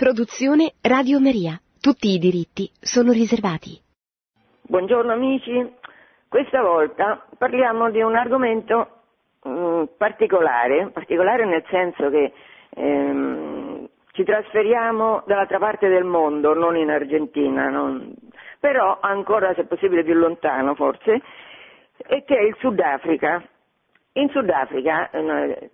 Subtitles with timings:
[0.00, 1.60] Produzione Radio Maria.
[1.78, 3.78] Tutti i diritti sono riservati.
[4.62, 5.52] Buongiorno amici,
[6.26, 9.02] questa volta parliamo di un argomento
[9.42, 12.32] mh, particolare, particolare nel senso che
[12.70, 18.14] ehm, ci trasferiamo dall'altra parte del mondo, non in Argentina, non,
[18.58, 21.20] però ancora se possibile più lontano forse,
[22.06, 23.44] e che è il Sudafrica.
[24.20, 25.70] In Sudafrica, eh,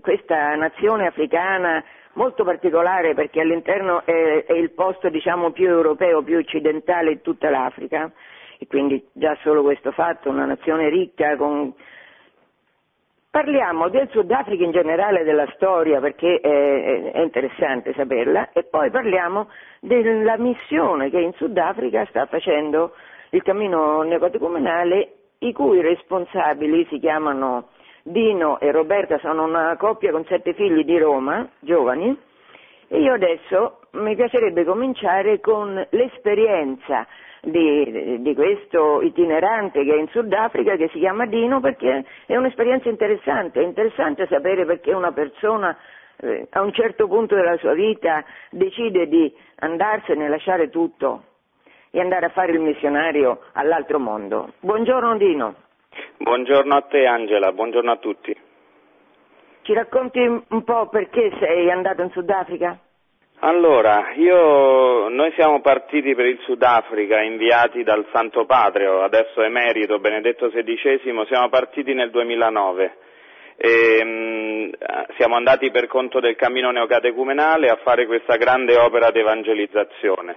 [0.00, 6.36] questa nazione africana molto particolare perché all'interno è, è il posto diciamo, più europeo, più
[6.36, 8.08] occidentale di tutta l'Africa
[8.56, 11.74] e quindi già solo questo fatto, una nazione ricca con...
[13.30, 19.48] Parliamo del Sudafrica in generale, della storia, perché è, è, interessante saperla, e poi parliamo
[19.80, 22.94] della missione che in Sudafrica sta facendo
[23.30, 27.70] il cammino neocatecumenale, i cui responsabili si chiamano
[28.08, 32.16] Dino e Roberta sono una coppia con sette figli di Roma, giovani,
[32.88, 37.06] e io adesso mi piacerebbe cominciare con l'esperienza
[37.42, 42.88] di, di, questo itinerante che è in Sudafrica, che si chiama Dino, perché è un'esperienza
[42.88, 45.76] interessante, è interessante sapere perché una persona
[46.20, 51.24] eh, a un certo punto della sua vita decide di andarsene, lasciare tutto
[51.90, 54.54] e andare a fare il missionario all'altro mondo.
[54.60, 55.66] Buongiorno Dino.
[56.18, 58.36] Buongiorno a te Angela, buongiorno a tutti.
[59.62, 62.78] Ci racconti un po' perché sei andato in Sudafrica?
[63.40, 70.50] Allora, io, noi siamo partiti per il Sudafrica inviati dal Santo Patrio, adesso emerito Benedetto
[70.50, 72.96] XVI, siamo partiti nel 2009.
[73.56, 74.70] E, mh,
[75.16, 80.36] siamo andati per conto del cammino neocatecumenale a fare questa grande opera di evangelizzazione.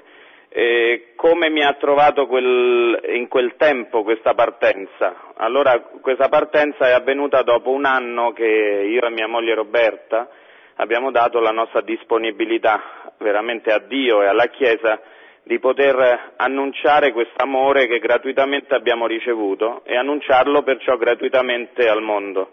[0.53, 5.31] E come mi ha trovato quel, in quel tempo questa partenza?
[5.37, 10.27] Allora, questa partenza è avvenuta dopo un anno che io e mia moglie Roberta
[10.75, 14.99] abbiamo dato la nostra disponibilità veramente a Dio e alla Chiesa
[15.43, 22.51] di poter annunciare questo amore che gratuitamente abbiamo ricevuto e annunciarlo perciò gratuitamente al mondo,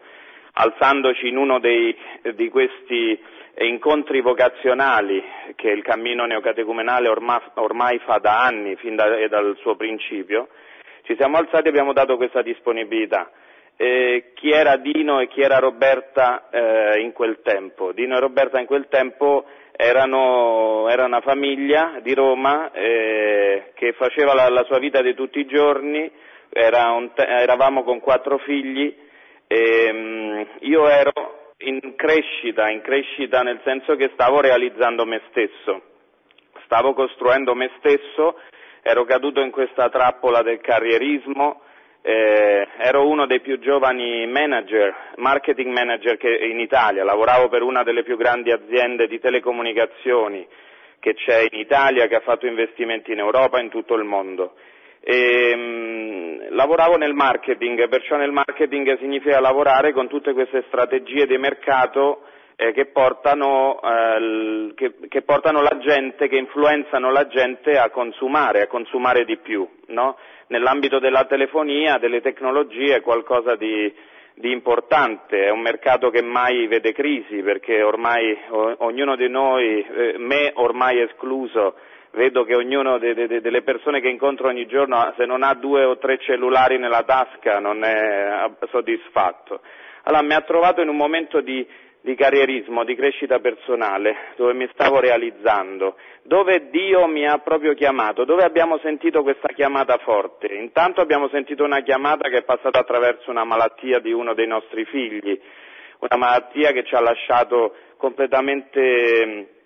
[0.52, 1.96] alzandoci in uno dei,
[2.34, 3.20] di questi
[3.66, 5.22] incontri vocazionali
[5.56, 10.48] che il cammino neocatecumenale ormai, ormai fa da anni, fin da, dal suo principio,
[11.02, 13.30] ci siamo alzati e abbiamo dato questa disponibilità.
[13.76, 17.92] Eh, chi era Dino e chi era Roberta eh, in quel tempo?
[17.92, 24.34] Dino e Roberta in quel tempo erano, era una famiglia di Roma eh, che faceva
[24.34, 26.10] la, la, sua vita di tutti i giorni,
[26.50, 28.92] era te- eravamo con quattro figli,
[29.46, 35.82] ehm, io ero in crescita, in crescita nel senso che stavo realizzando me stesso,
[36.64, 38.38] stavo costruendo me stesso,
[38.82, 41.62] ero caduto in questa trappola del carrierismo,
[42.02, 48.04] eh, ero uno dei più giovani manager, marketing manager in Italia, lavoravo per una delle
[48.04, 50.46] più grandi aziende di telecomunicazioni
[51.00, 54.54] che c'è in Italia, che ha fatto investimenti in Europa e in tutto il mondo.
[55.10, 61.38] E, mh, lavoravo nel marketing, perciò nel marketing significa lavorare con tutte queste strategie di
[61.38, 62.24] mercato
[62.56, 68.60] eh, che, portano, eh, che, che, portano, la gente, che influenzano la gente a consumare,
[68.60, 69.66] a consumare di più.
[69.86, 70.18] No?
[70.48, 73.90] Nell'ambito della telefonia, delle tecnologie è qualcosa di,
[74.34, 79.80] di, importante, è un mercato che mai vede crisi perché ormai o, ognuno di noi,
[79.80, 81.76] eh, me ormai escluso,
[82.12, 85.84] vedo che ognuno de, de, delle persone che incontro ogni giorno, se non ha due
[85.84, 89.60] o tre cellulari nella tasca, non è soddisfatto.
[90.04, 91.66] Allora mi ha trovato in un momento di,
[92.00, 98.24] di carrierismo, di crescita personale, dove mi stavo realizzando, dove Dio mi ha proprio chiamato,
[98.24, 100.46] dove abbiamo sentito questa chiamata forte.
[100.46, 104.84] Intanto abbiamo sentito una chiamata che è passata attraverso una malattia di uno dei nostri
[104.86, 105.38] figli,
[105.98, 109.57] una malattia che ci ha lasciato completamente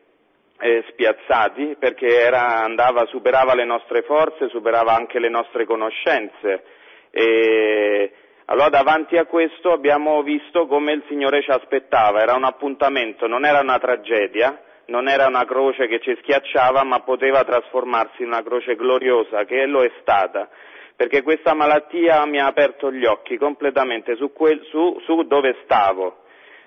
[0.62, 6.62] eh, spiazzati perché era, andava, superava le nostre forze, superava anche le nostre conoscenze.
[7.10, 8.12] E
[8.46, 13.44] allora davanti a questo abbiamo visto come il Signore ci aspettava, era un appuntamento, non
[13.44, 18.42] era una tragedia, non era una croce che ci schiacciava, ma poteva trasformarsi in una
[18.42, 20.48] croce gloriosa, che lo è stata,
[20.94, 26.21] perché questa malattia mi ha aperto gli occhi completamente su, quel, su, su dove stavo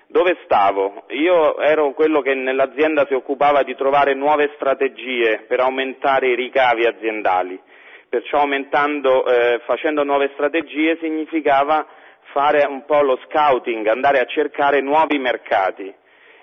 [0.08, 1.04] dove stavo?
[1.08, 6.86] Io ero quello che nell'azienda si occupava di trovare nuove strategie per aumentare i ricavi
[6.86, 7.60] aziendali,
[8.08, 11.86] perciò eh, facendo nuove strategie significava
[12.32, 15.92] fare un po' lo scouting, andare a cercare nuovi mercati.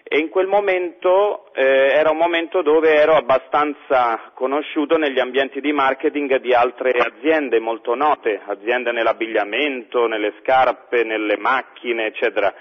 [0.06, 1.64] E in quel momento eh,
[1.94, 7.96] era un momento dove ero abbastanza conosciuto negli ambienti di marketing di altre aziende molto
[7.96, 12.54] note, aziende nell'abbigliamento, nelle scarpe, nelle macchine, eccetera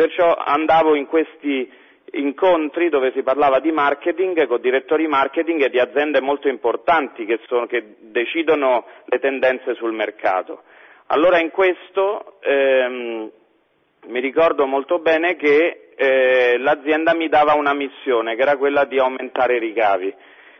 [0.00, 1.70] Perciò andavo in questi,
[2.12, 7.38] incontri dove si parlava di marketing con direttori marketing e di aziende molto importanti che,
[7.46, 10.62] sono, che decidono le tendenze sul mercato.
[11.08, 13.30] Allora in questo ehm,
[14.06, 18.98] mi ricordo molto bene che eh, l'azienda mi dava una missione che era quella di
[18.98, 20.14] aumentare i ricavi.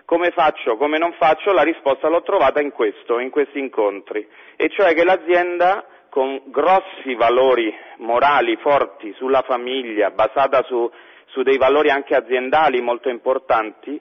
[0.04, 1.52] Come faccio, come non faccio?
[1.52, 7.14] La risposta l'ho trovata in questo, in questi incontri, e cioè che l'azienda con grossi
[7.14, 10.90] valori morali forti sulla famiglia, basata su,
[11.26, 13.98] su dei valori anche aziendali molto importanti,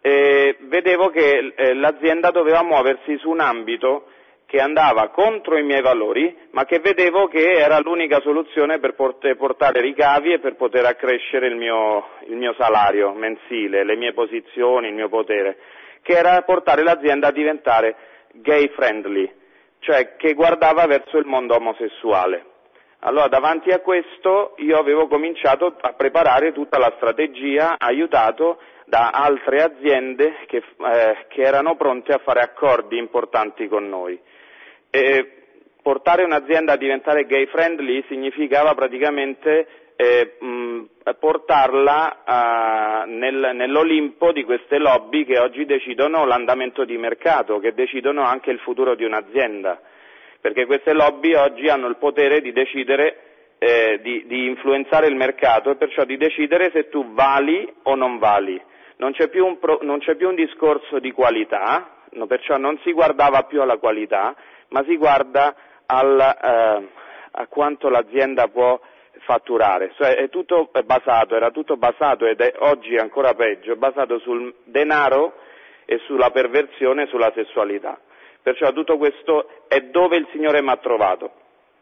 [0.00, 4.08] eh, vedevo che eh, l'azienda doveva muoversi su un ambito
[4.46, 9.80] che andava contro i miei valori, ma che vedevo che era l'unica soluzione per portare
[9.80, 14.94] ricavi e per poter accrescere il mio, il mio salario mensile, le mie posizioni, il
[14.94, 15.58] mio potere,
[16.02, 17.96] che era portare l'azienda a diventare
[18.34, 19.28] gay friendly,
[19.86, 22.44] cioè che guardava verso il mondo omosessuale.
[23.00, 29.62] Allora davanti a questo io avevo cominciato a preparare tutta la strategia, aiutato da altre
[29.62, 34.20] aziende che, eh, che erano pronte a fare accordi importanti con noi.
[34.90, 35.44] E
[35.80, 40.84] portare un'azienda a diventare gay friendly significava praticamente eh, mh,
[41.18, 48.22] portarla uh, nel, nell'Olimpo di queste lobby che oggi decidono l'andamento di mercato, che decidono
[48.22, 49.80] anche il futuro di un'azienda,
[50.40, 55.70] perché queste lobby oggi hanno il potere di decidere, eh, di, di influenzare il mercato
[55.70, 58.60] e perciò di decidere se tu vali o non vali.
[58.98, 62.92] Non c'è più un, pro, c'è più un discorso di qualità, no, perciò non si
[62.92, 64.34] guardava più alla qualità,
[64.68, 65.54] ma si guarda
[65.86, 66.88] al, eh,
[67.30, 68.78] a quanto l'azienda può
[69.26, 74.54] fatturare, cioè è tutto basato, era tutto basato ed è oggi ancora peggio, basato sul
[74.64, 75.34] denaro
[75.84, 77.98] e sulla perversione e sulla sessualità.
[78.40, 81.30] Perciò tutto questo è dove il Signore mi ha trovato.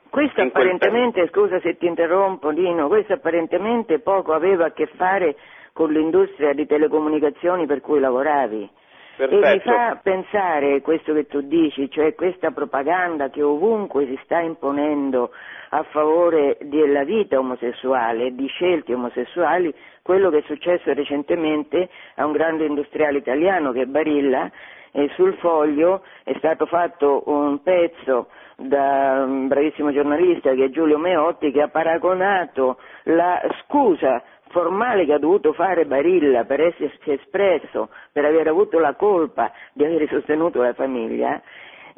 [0.08, 5.36] Questo apparentemente, scusa se ti interrompo Dino, questo apparentemente poco aveva a che fare
[5.72, 8.70] con l'industria di telecomunicazioni per cui lavoravi.
[9.16, 9.46] Perfetto.
[9.46, 14.40] E mi fa pensare questo che tu dici, cioè questa propaganda che ovunque si sta
[14.40, 15.30] imponendo
[15.70, 19.72] a favore della vita omosessuale, di scelte omosessuali,
[20.02, 24.50] quello che è successo recentemente a un grande industriale italiano che è Barilla,
[24.96, 30.98] e sul foglio è stato fatto un pezzo da un bravissimo giornalista che è Giulio
[30.98, 34.22] Meotti che ha paragonato la scusa
[34.54, 39.84] formale che ha dovuto fare Barilla per essersi espresso, per aver avuto la colpa di
[39.84, 41.42] aver sostenuto la famiglia,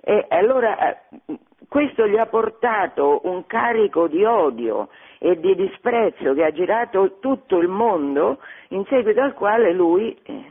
[0.03, 0.97] e allora eh,
[1.69, 4.89] questo gli ha portato un carico di odio
[5.19, 8.39] e di disprezzo che ha girato tutto il mondo,
[8.69, 10.45] in seguito al quale lui eh,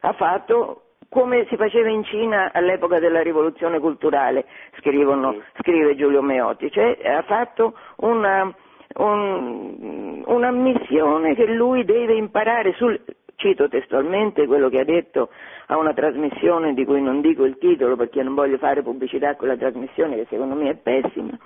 [0.00, 4.46] ha fatto come si faceva in Cina all'epoca della rivoluzione culturale,
[4.78, 8.50] scrivono, scrive Giulio Meotti, cioè ha fatto una,
[8.96, 13.00] un, un'ammissione che lui deve imparare sul,
[13.36, 15.30] cito testualmente quello che ha detto
[15.66, 19.36] a una trasmissione di cui non dico il titolo perché non voglio fare pubblicità a
[19.36, 21.36] quella trasmissione che secondo me è pessima,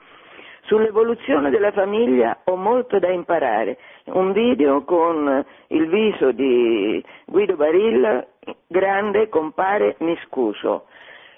[0.62, 3.78] sull'evoluzione della famiglia ho molto da imparare.
[4.06, 8.24] Un video con il viso di Guido Barilla,
[8.66, 10.86] grande, compare, mi scuso.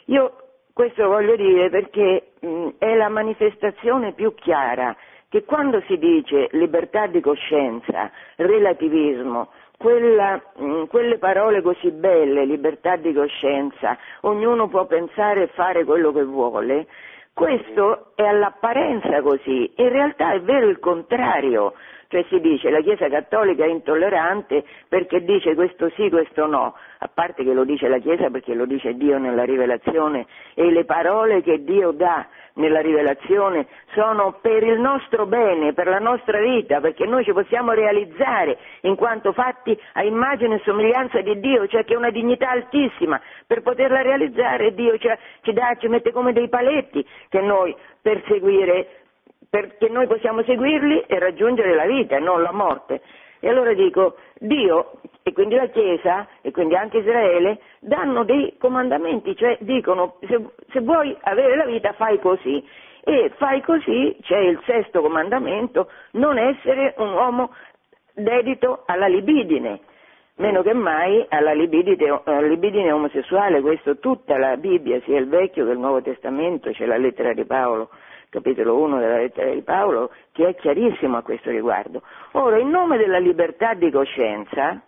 [0.06, 0.32] Io
[0.72, 4.96] questo voglio dire perché mh, è la manifestazione più chiara
[5.28, 12.96] che quando si dice libertà di coscienza, relativismo, quella, mh, quelle parole così belle, libertà
[12.96, 16.86] di coscienza, ognuno può pensare e fare quello che vuole,
[17.32, 21.74] questo è all'apparenza così, in realtà è vero il contrario,
[22.08, 27.10] cioè si dice la Chiesa Cattolica è intollerante perché dice questo sì, questo no, a
[27.12, 31.42] parte che lo dice la Chiesa perché lo dice Dio nella rivelazione e le parole
[31.42, 37.06] che Dio dà nella rivelazione sono per il nostro bene, per la nostra vita, perché
[37.06, 41.94] noi ci possiamo realizzare in quanto fatti a immagine e somiglianza di Dio, cioè che
[41.94, 46.48] è una dignità altissima, per poterla realizzare Dio cioè, ci, dà, ci mette come dei
[46.48, 48.86] paletti che noi per seguire,
[49.48, 53.00] perché noi possiamo seguirli e raggiungere la vita e non la morte.
[53.40, 54.92] E allora dico, Dio
[55.22, 60.80] e quindi la Chiesa e quindi anche Israele danno dei comandamenti, cioè dicono se, se
[60.80, 62.64] vuoi avere la vita fai così
[63.04, 67.52] e fai così, c'è il sesto comandamento, non essere un uomo
[68.14, 69.80] dedito alla libidine,
[70.36, 75.64] meno che mai alla libidine, alla libidine omosessuale, questo tutta la Bibbia, sia il Vecchio
[75.64, 77.88] che il Nuovo Testamento, c'è la lettera di Paolo
[78.30, 82.02] capitolo 1 della lettera di Paolo, che è chiarissimo a questo riguardo.
[82.32, 84.80] Ora, in nome della libertà di coscienza,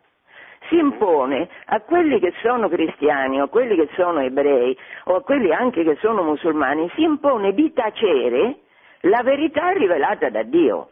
[0.69, 5.23] si impone a quelli che sono cristiani o a quelli che sono ebrei o a
[5.23, 8.61] quelli anche che sono musulmani, si impone di tacere
[9.01, 10.91] la verità rivelata da Dio.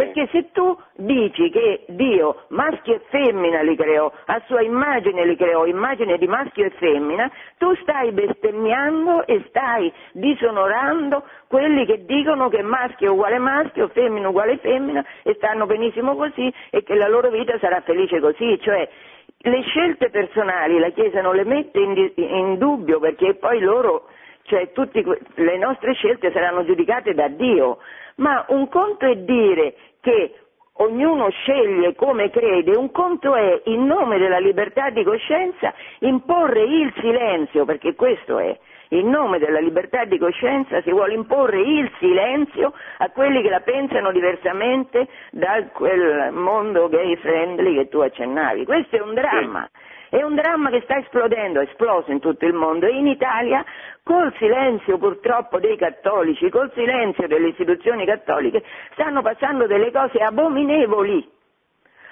[0.00, 5.36] Perché se tu dici che Dio maschio e femmina li creò, a sua immagine li
[5.36, 12.48] creò, immagine di maschio e femmina, tu stai bestemmiando e stai disonorando quelli che dicono
[12.48, 17.28] che maschio uguale maschio, femmina uguale femmina e stanno benissimo così e che la loro
[17.28, 18.88] vita sarà felice così, cioè
[19.36, 24.06] le scelte personali la Chiesa non le mette in, in dubbio perché poi loro,
[24.44, 25.04] cioè tutte
[25.34, 27.76] le nostre scelte saranno giudicate da Dio,
[28.16, 30.34] ma un conto è dire che
[30.80, 36.92] ognuno sceglie come crede, un conto è, in nome della libertà di coscienza, imporre il
[37.00, 38.58] silenzio, perché questo è,
[38.90, 43.60] in nome della libertà di coscienza si vuole imporre il silenzio a quelli che la
[43.60, 48.64] pensano diversamente da quel mondo gay friendly che tu accennavi.
[48.64, 49.68] Questo è un dramma.
[50.10, 52.84] È un dramma che sta esplodendo, è esploso in tutto il mondo.
[52.86, 53.64] E in Italia
[54.02, 58.60] col silenzio purtroppo dei cattolici, col silenzio delle istituzioni cattoliche,
[58.94, 61.38] stanno passando delle cose abominevoli.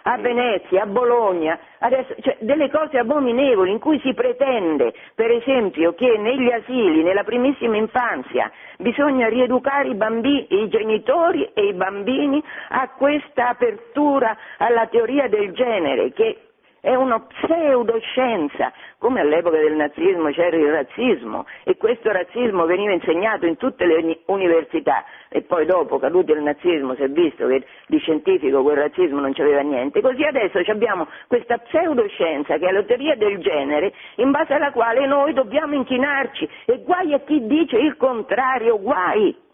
[0.03, 5.93] A Venezia, a Bologna, adesso, cioè, delle cose abominevoli in cui si pretende, per esempio,
[5.95, 12.43] che negli asili, nella primissima infanzia, bisogna rieducare i, bambini, i genitori e i bambini
[12.69, 16.48] a questa apertura alla teoria del genere, che
[16.81, 23.47] è una pseudoscienza, come all'epoca del nazismo c'era il razzismo e questo razzismo veniva insegnato
[23.47, 25.05] in tutte le università.
[25.29, 29.33] E poi dopo caduto il nazismo si è visto che di scientifico quel razzismo non
[29.33, 34.55] c'aveva niente, così adesso abbiamo questa pseudoscienza che è la teoria del genere in base
[34.55, 36.49] alla quale noi dobbiamo inchinarci.
[36.67, 39.47] E guai a chi dice il contrario, guai.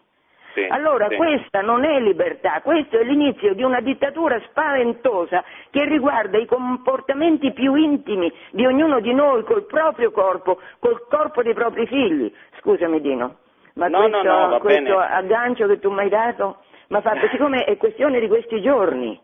[0.55, 1.17] Sì, allora sì.
[1.17, 7.51] questa non è libertà, questo è l'inizio di una dittatura spaventosa che riguarda i comportamenti
[7.51, 12.33] più intimi di ognuno di noi col proprio corpo, col corpo dei propri figli.
[12.61, 13.35] Scusami Dino,
[13.73, 17.27] ma no, questo, no, no, questo aggancio che tu mi hai dato mi ha fatto,
[17.35, 19.19] siccome è questione di questi giorni,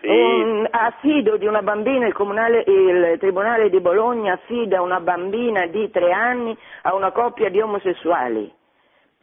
[0.00, 0.06] sì.
[0.06, 5.90] Un affido di una bambina, il, comunale, il, Tribunale di Bologna affida una bambina di
[5.90, 8.56] tre anni a una coppia di omosessuali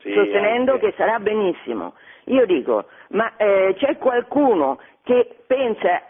[0.06, 0.92] sì, sostenendo anche.
[0.92, 1.94] che sarà benissimo.
[2.26, 6.02] Io dico, ma eh, c'è qualcuno che pensa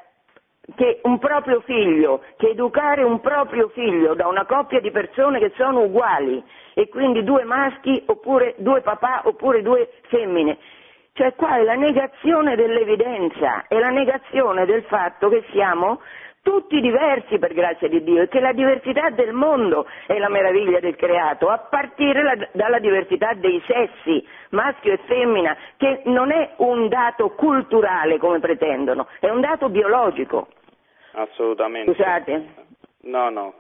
[0.76, 5.54] che un proprio figlio, che educare un proprio figlio da una coppia di persone che
[5.56, 10.58] sono uguali e quindi due maschi oppure due papà oppure due femmine,
[11.14, 16.02] cioè qua è la negazione dell'evidenza, è la negazione del fatto che siamo
[16.46, 20.80] tutti diversi per grazia di Dio e che la diversità del mondo è la meraviglia
[20.80, 26.54] del creato, a partire la, dalla diversità dei sessi, maschio e femmina, che non è
[26.58, 30.50] un dato culturale come pretendono, è un dato biologico.
[31.14, 31.92] Assolutamente.
[31.92, 32.46] Scusate.
[33.06, 33.54] No, no,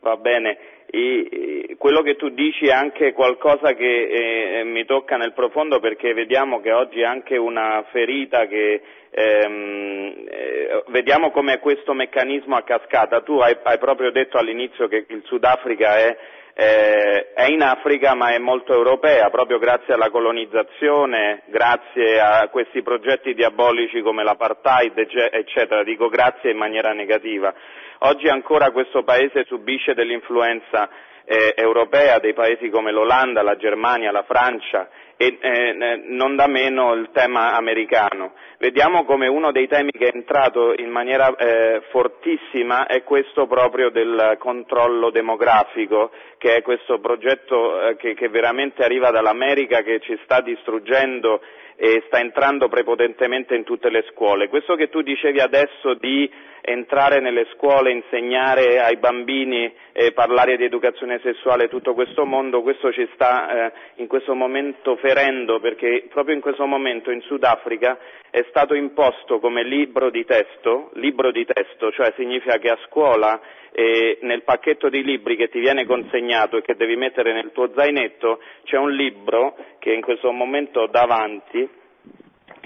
[0.00, 0.58] va bene.
[0.90, 6.14] I, quello che tu dici è anche qualcosa che eh, mi tocca nel profondo perché
[6.14, 12.62] vediamo che oggi è anche una ferita che ehm, eh, vediamo come questo meccanismo a
[12.62, 13.20] cascata.
[13.20, 16.16] Tu hai, hai, proprio detto all'inizio che il Sudafrica è,
[16.54, 22.82] eh, è in Africa ma è molto europea, proprio grazie alla colonizzazione, grazie a questi
[22.82, 25.84] progetti diabolici come l'apartheid, eccetera.
[25.84, 27.54] Dico grazie in maniera negativa.
[28.00, 30.88] Oggi ancora questo paese subisce dell'influenza
[31.24, 36.94] eh, europea dei paesi come l'Olanda, la Germania, la Francia e eh, non da meno
[36.94, 38.34] il tema americano.
[38.58, 43.90] Vediamo come uno dei temi che è entrato in maniera eh, fortissima è questo proprio
[43.90, 50.16] del controllo demografico, che è questo progetto eh, che, che veramente arriva dall'America, che ci
[50.22, 51.40] sta distruggendo
[51.80, 54.48] e sta entrando prepotentemente in tutte le scuole.
[54.48, 56.28] Questo che tu dicevi adesso di
[56.60, 62.92] entrare nelle scuole, insegnare ai bambini, eh, parlare di educazione sessuale, tutto questo mondo, questo
[62.92, 67.96] ci sta eh, in questo momento ferendo perché proprio in questo momento in Sudafrica
[68.30, 73.40] è stato imposto come libro di testo, libro di testo, cioè significa che a scuola
[73.72, 77.70] eh, nel pacchetto di libri che ti viene consegnato e che devi mettere nel tuo
[77.74, 81.68] zainetto c'è un libro che in questo momento ho davanti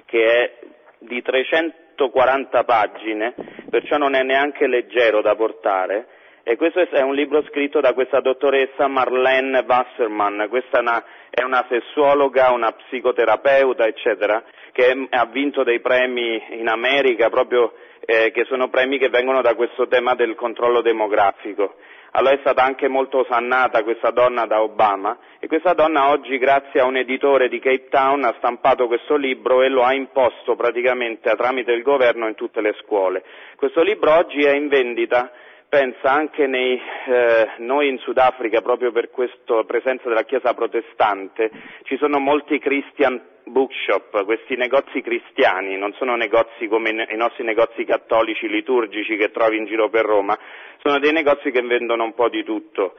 [0.05, 0.59] che è
[0.99, 3.35] di 300 140 pagine,
[3.71, 6.07] perciò non è neanche leggero da portare.
[6.45, 11.43] E questo è un libro scritto da questa dottoressa Marlene Wasserman, questa è una, è
[11.45, 18.45] una sessuologa, una psicoterapeuta, eccetera, che ha vinto dei premi in America proprio eh, che
[18.47, 21.77] sono premi che vengono da questo tema del controllo demografico.
[22.15, 26.81] Allora è stata anche molto osannata questa donna da Obama e questa donna oggi grazie
[26.81, 31.31] a un editore di Cape Town ha stampato questo libro e lo ha imposto praticamente
[31.37, 33.23] tramite il governo in tutte le scuole.
[33.57, 35.31] Questo libro oggi è in vendita
[35.73, 41.51] pensa anche nei, eh, noi in Sudafrica, proprio per questa presenza della Chiesa protestante,
[41.85, 47.87] ci sono molti Christian bookshop, questi negozi cristiani, non sono negozi come i nostri negozi
[47.87, 50.39] cattolici liturgici che trovi in giro per Roma,
[50.83, 52.95] sono dei negozi che vendono un po' di tutto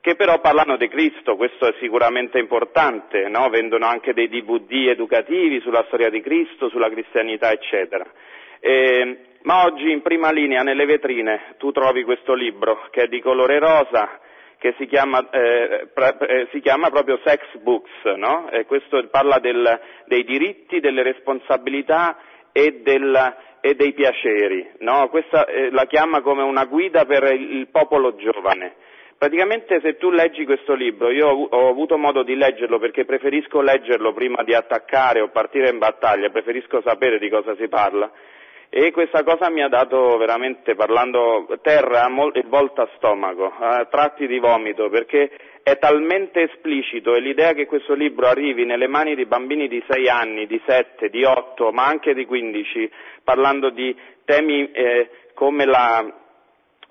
[0.00, 3.48] che però parlano di Cristo, questo è sicuramente importante, no?
[3.48, 8.06] vendono anche dei DVD educativi sulla storia di Cristo, sulla cristianità, eccetera.
[8.60, 13.22] Eh, ma oggi in prima linea nelle vetrine tu trovi questo libro che è di
[13.22, 14.20] colore rosa,
[14.58, 18.50] che si chiama, eh, eh, si chiama proprio Sex Books, no?
[18.50, 22.18] e questo parla del, dei diritti, delle responsabilità
[22.52, 24.68] e, del, e dei piaceri.
[24.80, 25.08] No?
[25.08, 28.74] Questa eh, la chiama come una guida per il, il popolo giovane.
[29.16, 34.12] Praticamente se tu leggi questo libro, io ho, avuto modo di leggerlo perché preferisco leggerlo
[34.12, 38.12] prima di attaccare o partire in battaglia, preferisco sapere di cosa si parla,
[38.70, 44.26] e questa cosa mi ha dato veramente, parlando terra, il volta a stomaco, eh, tratti
[44.26, 45.30] di vomito, perché
[45.62, 50.08] è talmente esplicito e l'idea che questo libro arrivi nelle mani di bambini di 6
[50.08, 52.90] anni, di 7, di 8, ma anche di 15,
[53.24, 56.04] parlando di temi eh, come la,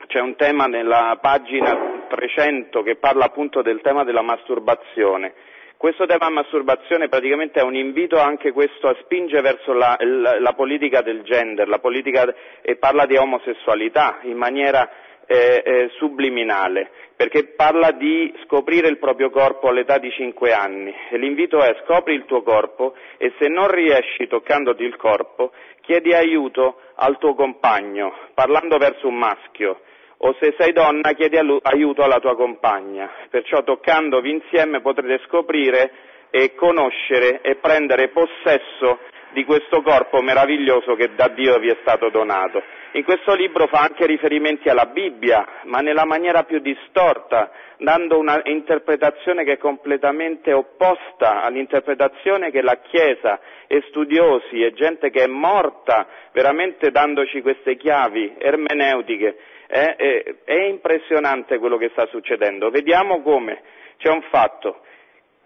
[0.08, 5.34] c'è un tema nella pagina 300 che parla appunto del tema della masturbazione
[5.78, 10.54] questo tema masturbazione praticamente è un invito anche questo a spingere verso la, la, la
[10.54, 14.90] politica del gender, la politica, e parla di omosessualità in maniera
[15.28, 20.94] eh, eh, subliminale, perché parla di scoprire il proprio corpo all'età di 5 anni.
[21.12, 26.12] E l'invito è scopri il tuo corpo e se non riesci toccandoti il corpo, chiedi
[26.14, 29.82] aiuto al tuo compagno, parlando verso un maschio
[30.18, 33.10] o se sei donna chiedi aiuto alla tua compagna.
[33.30, 35.92] Perciò toccandovi insieme potrete scoprire
[36.30, 39.00] e conoscere e prendere possesso
[39.32, 42.62] di questo corpo meraviglioso che da Dio vi è stato donato.
[42.94, 48.42] In questo libro fa anche riferimenti alla Bibbia, ma nella maniera più distorta, dando una
[48.46, 55.28] interpretazione che è completamente opposta all'interpretazione che la Chiesa e studiosi e gente che è
[55.28, 62.70] morta veramente dandoci queste chiavi ermeneutiche è, è, è impressionante quello che sta succedendo.
[62.70, 63.62] Vediamo come
[63.98, 64.82] c'è un fatto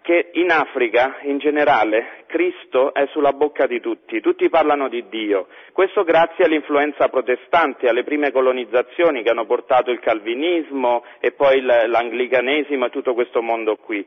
[0.02, 5.46] che in Africa in generale Cristo è sulla bocca di tutti, tutti parlano di Dio,
[5.72, 12.86] questo grazie all'influenza protestante, alle prime colonizzazioni che hanno portato il calvinismo e poi l'anglicanesimo
[12.86, 14.04] e tutto questo mondo qui.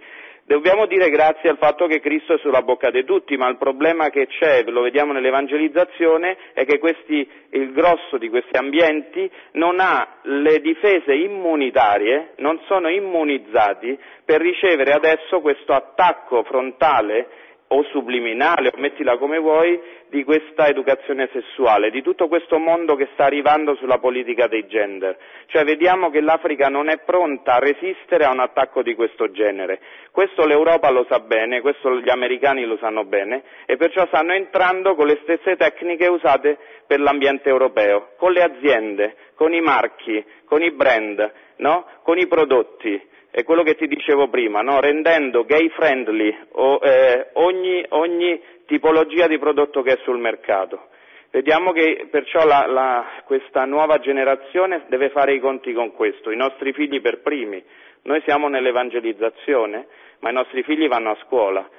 [0.48, 4.10] Dobbiamo dire grazie al fatto che Cristo è sulla bocca di tutti, ma il problema
[4.10, 10.20] che c'è, lo vediamo nell'evangelizzazione, è che questi, il grosso di questi ambienti non ha
[10.22, 17.28] le difese immunitarie, non sono immunizzati per ricevere adesso questo attacco frontale
[17.68, 23.10] o subliminale, o mettila come vuoi, di questa educazione sessuale, di tutto questo mondo che
[23.14, 25.18] sta arrivando sulla politica dei gender.
[25.48, 29.80] Cioè vediamo che l'Africa non è pronta a resistere a un attacco di questo genere.
[30.12, 34.96] Questo l'Europa lo sa bene, questo gli americani lo sanno bene e perciò stanno entrando
[34.96, 40.62] con le stesse tecniche usate per l'ambiente europeo, con le aziende, con i marchi, con
[40.62, 41.86] i brand, no?
[42.04, 44.80] con i prodotti è quello che ti dicevo prima, no?
[44.80, 50.88] rendendo gay friendly o, eh, ogni, ogni, tipologia di prodotto che è sul mercato.
[51.32, 56.38] Vediamo che perciò la, la, questa nuova generazione deve fare i conti con questo, i
[56.38, 57.62] nostri figli per primi.
[58.04, 59.86] Noi siamo nell'evangelizzazione,
[60.20, 61.70] ma i nostri figli vanno a scuola.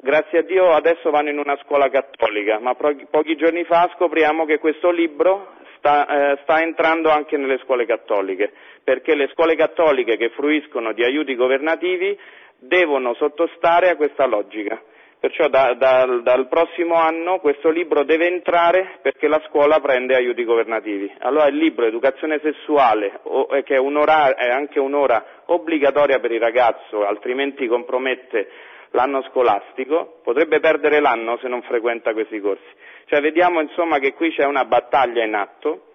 [0.00, 4.58] Grazie a Dio adesso vanno in una scuola cattolica, ma pochi giorni fa scopriamo che
[4.58, 8.52] questo libro sta, eh, sta entrando anche nelle scuole cattoliche,
[8.84, 12.16] perché le scuole cattoliche che fruiscono di aiuti governativi
[12.58, 14.80] devono sottostare a questa logica.
[15.18, 20.44] Perciò da, da, dal prossimo anno questo libro deve entrare perché la scuola prende aiuti
[20.44, 21.12] governativi.
[21.18, 26.40] Allora il libro Educazione sessuale, eh, che è, un'ora, è anche un'ora obbligatoria per il
[26.40, 28.48] ragazzo, altrimenti compromette
[28.92, 32.64] l'anno scolastico, potrebbe perdere l'anno se non frequenta questi corsi.
[33.10, 35.94] Cioè vediamo insomma che qui c'è una battaglia in atto,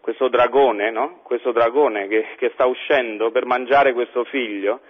[0.00, 1.20] questo dragone, no?
[1.22, 4.80] questo dragone che, che sta uscendo per mangiare questo figlio,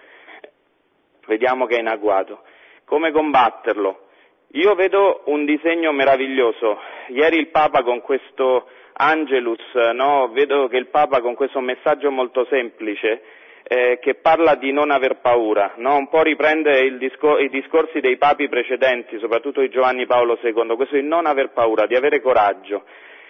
[1.27, 2.41] vediamo che è in agguato.
[2.85, 4.07] Come combatterlo?
[4.53, 6.79] Io vedo un disegno meraviglioso.
[7.09, 10.29] Ieri il Papa con questo Angelus, no?
[10.29, 13.21] vedo che il Papa con questo messaggio molto semplice
[13.63, 15.95] eh, che parla di non aver paura, no?
[15.95, 20.95] un po' riprende discor- i discorsi dei papi precedenti, soprattutto di Giovanni Paolo II, questo
[20.95, 22.83] di non aver paura, di avere coraggio,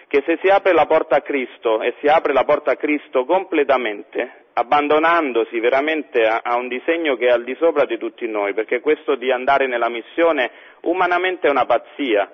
[0.08, 3.24] che se si apre la porta a Cristo e si apre la porta a Cristo
[3.24, 8.54] completamente, abbandonandosi veramente a, a un disegno che è al di sopra di tutti noi,
[8.54, 10.50] perché questo di andare nella missione
[10.82, 12.30] umanamente è una pazzia,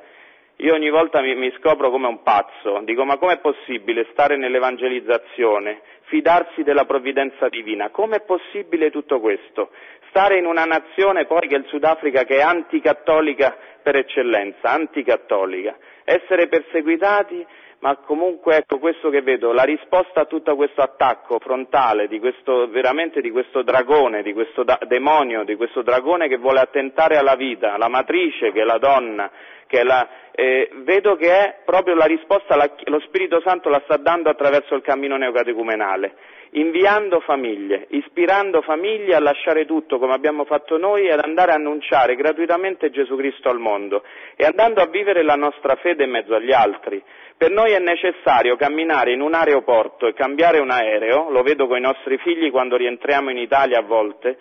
[0.60, 5.80] io ogni volta mi, mi, scopro come un pazzo, dico ma com'è possibile stare nell'evangelizzazione,
[6.02, 9.70] fidarsi della provvidenza divina, com'è possibile tutto questo?
[10.10, 15.76] Stare in una nazione poi che è il Sudafrica che è anticattolica per eccellenza, anticattolica.
[16.04, 17.46] Essere perseguitati
[17.80, 22.68] ma comunque ecco questo che vedo, la risposta a tutto questo attacco frontale di questo,
[22.68, 27.36] veramente di questo dragone, di questo da- demonio, di questo dragone che vuole attentare alla
[27.36, 29.30] vita, alla matrice che è la donna,
[29.66, 33.80] che è la, eh, vedo che è proprio la risposta, la, lo Spirito Santo la
[33.84, 36.14] sta dando attraverso il cammino neocatecumenale,
[36.52, 41.56] inviando famiglie, ispirando famiglie a lasciare tutto come abbiamo fatto noi e ad andare a
[41.56, 44.02] annunciare gratuitamente Gesù Cristo al mondo
[44.34, 47.02] e andando a vivere la nostra fede in mezzo agli altri.
[47.36, 51.78] Per noi è necessario camminare in un aeroporto e cambiare un aereo, lo vedo con
[51.78, 54.38] i nostri figli quando rientriamo in Italia a volte,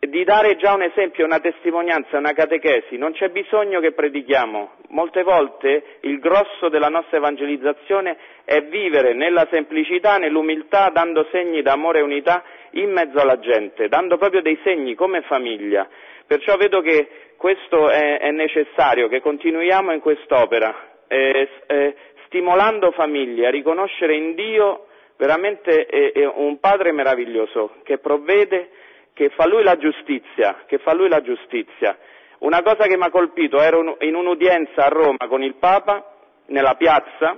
[0.00, 4.74] di dare già un esempio, una testimonianza, una catechesi, non c'è bisogno che predichiamo.
[4.90, 11.98] Molte volte il grosso della nostra evangelizzazione è vivere nella semplicità, nell'umiltà, dando segni d'amore
[11.98, 15.88] e unità in mezzo alla gente, dando proprio dei segni come famiglia.
[16.26, 20.86] Perciò vedo che questo è, è necessario, che continuiamo in quest'opera.
[21.08, 21.94] Eh, eh,
[22.26, 28.70] stimolando famiglie a riconoscere in Dio veramente è, è un Padre meraviglioso che provvede,
[29.18, 31.98] che fa Lui la giustizia, che fa Lui la giustizia.
[32.38, 36.14] Una cosa che mi ha colpito, ero in un'udienza a Roma con il Papa,
[36.46, 37.36] nella piazza,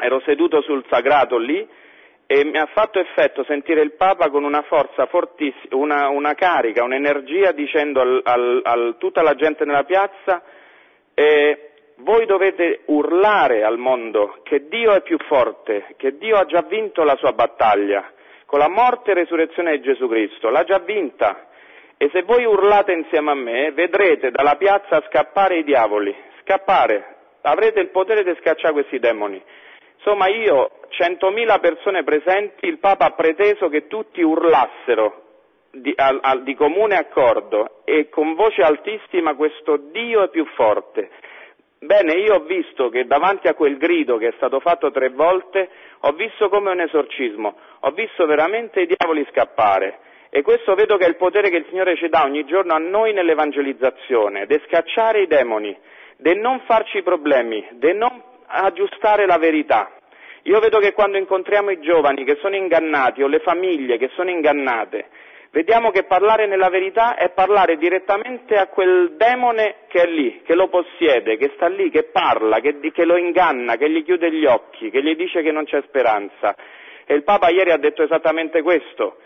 [0.00, 1.64] ero seduto sul sagrato lì,
[2.26, 6.82] e mi ha fatto effetto sentire il Papa con una forza fortissima, una, una carica,
[6.82, 10.42] un'energia dicendo a tutta la gente nella piazza
[11.14, 16.62] eh, voi dovete urlare al mondo che Dio è più forte, che Dio ha già
[16.62, 18.10] vinto la sua battaglia,
[18.46, 21.48] con la morte e resurrezione di Gesù Cristo, l'ha già vinta.
[21.98, 27.80] E se voi urlate insieme a me, vedrete dalla piazza scappare i diavoli, scappare, avrete
[27.80, 29.42] il potere di scacciare questi demoni.
[29.96, 35.22] Insomma, io, centomila persone presenti, il Papa ha preteso che tutti urlassero
[35.70, 41.10] di, al, al, di comune accordo e con voce altissima questo Dio è più forte.
[41.86, 45.68] Bene, io ho visto che davanti a quel grido che è stato fatto tre volte,
[46.00, 50.00] ho visto come un esorcismo, ho visto veramente i diavoli scappare.
[50.30, 52.78] E questo vedo che è il potere che il Signore ci dà ogni giorno a
[52.78, 55.78] noi nell'evangelizzazione, di scacciare i demoni,
[56.16, 59.92] di non farci problemi, di non aggiustare la verità.
[60.42, 64.30] Io vedo che quando incontriamo i giovani che sono ingannati o le famiglie che sono
[64.30, 65.06] ingannate,
[65.56, 70.54] Vediamo che parlare nella verità è parlare direttamente a quel demone che è lì, che
[70.54, 74.44] lo possiede, che sta lì, che parla, che, che lo inganna, che gli chiude gli
[74.44, 76.54] occhi, che gli dice che non c'è speranza.
[77.06, 79.16] E il Papa ieri ha detto esattamente questo.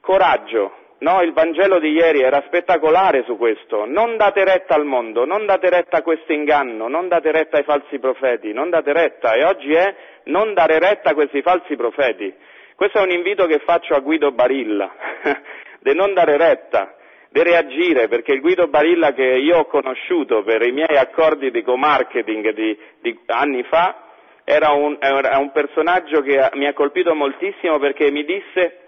[0.00, 3.84] Coraggio, No, il Vangelo di ieri era spettacolare su questo.
[3.84, 7.64] Non date retta al mondo, non date retta a questo inganno, non date retta ai
[7.64, 9.32] falsi profeti, non date retta.
[9.32, 9.92] E oggi è
[10.26, 12.32] non dare retta a questi falsi profeti.
[12.76, 14.94] Questo è un invito che faccio a Guido Barilla.
[15.82, 16.96] di non dare retta,
[17.28, 21.62] di reagire, perché il Guido Barilla che io ho conosciuto per i miei accordi di
[21.62, 24.08] co-marketing di, di anni fa,
[24.44, 28.82] era un, era un personaggio che mi ha colpito moltissimo perché mi disse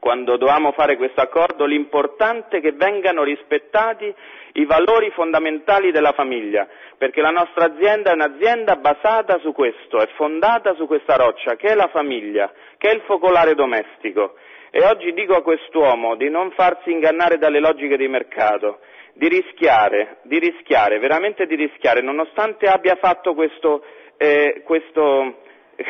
[0.00, 4.12] quando dovevamo fare questo accordo, l'importante è che vengano rispettati
[4.54, 10.08] i valori fondamentali della famiglia, perché la nostra azienda è un'azienda basata su questo, è
[10.16, 14.34] fondata su questa roccia, che è la famiglia, che è il focolare domestico.
[14.70, 18.78] E oggi dico a quest'uomo di non farsi ingannare dalle logiche di mercato,
[19.14, 23.84] di rischiare, di rischiare, veramente di rischiare, nonostante abbia fatto questo,
[24.16, 25.38] eh, questo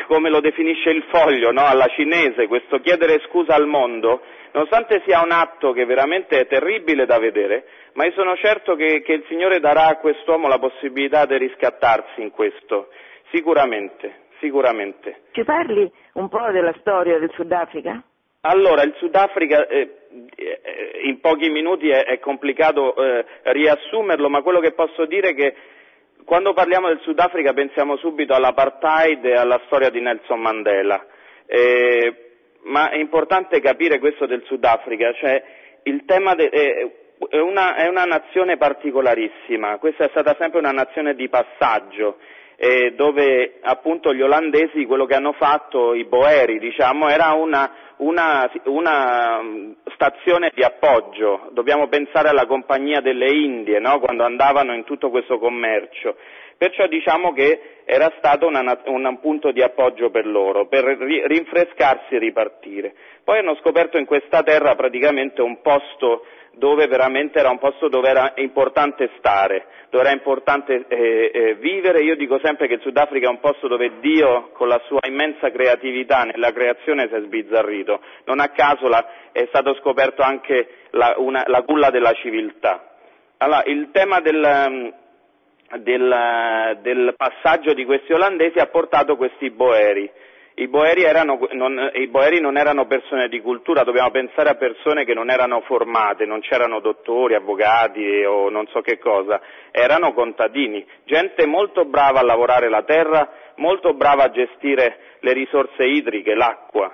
[0.06, 1.64] come lo definisce il foglio, no?
[1.64, 7.06] alla cinese, questo chiedere scusa al mondo, nonostante sia un atto che veramente è terribile
[7.06, 11.26] da vedere, ma io sono certo che, che il Signore darà a quest'uomo la possibilità
[11.26, 12.88] di riscattarsi in questo,
[13.30, 15.22] sicuramente, sicuramente.
[15.32, 18.02] Ci parli un po' della storia del Sudafrica?
[18.42, 19.96] Allora, il Sudafrica eh,
[20.34, 25.34] eh, in pochi minuti è, è complicato eh, riassumerlo, ma quello che posso dire è
[25.34, 25.54] che
[26.24, 31.04] quando parliamo del Sudafrica pensiamo subito all'apartheid e alla storia di Nelson Mandela,
[31.44, 32.30] eh,
[32.62, 35.42] ma è importante capire questo del Sudafrica, cioè
[35.82, 36.90] il tema de, eh,
[37.28, 42.16] è, una, è una nazione particolarissima, questa è stata sempre una nazione di passaggio,
[42.62, 48.50] eh, dove appunto gli olandesi quello che hanno fatto, i boeri diciamo, era una, una,
[48.64, 49.40] una
[49.94, 53.98] stazione di appoggio, dobbiamo pensare alla compagnia delle Indie no?
[53.98, 56.16] quando andavano in tutto questo commercio,
[56.60, 62.18] perciò diciamo che era stato una, un punto di appoggio per loro, per rinfrescarsi e
[62.18, 62.92] ripartire.
[63.24, 68.10] Poi hanno scoperto in questa terra praticamente un posto dove veramente era un posto dove
[68.10, 72.02] era importante stare, dove era importante eh, eh, vivere.
[72.02, 75.50] Io dico sempre che il Sudafrica è un posto dove Dio, con la sua immensa
[75.50, 78.02] creatività nella creazione, si è sbizzarrito.
[78.26, 82.84] Non a caso la, è stato scoperto anche la, una, la culla della civiltà.
[83.38, 84.92] Allora, il tema del,
[85.78, 90.10] del, del passaggio di questi olandesi ha portato questi boeri.
[90.54, 95.04] I boeri, erano, non, I boeri, non, erano persone di cultura, dobbiamo pensare a persone
[95.04, 100.84] che non erano formate, non c'erano dottori, avvocati o non so che cosa, erano contadini,
[101.04, 106.92] gente molto brava a lavorare la terra, molto brava a gestire le risorse idriche, l'acqua.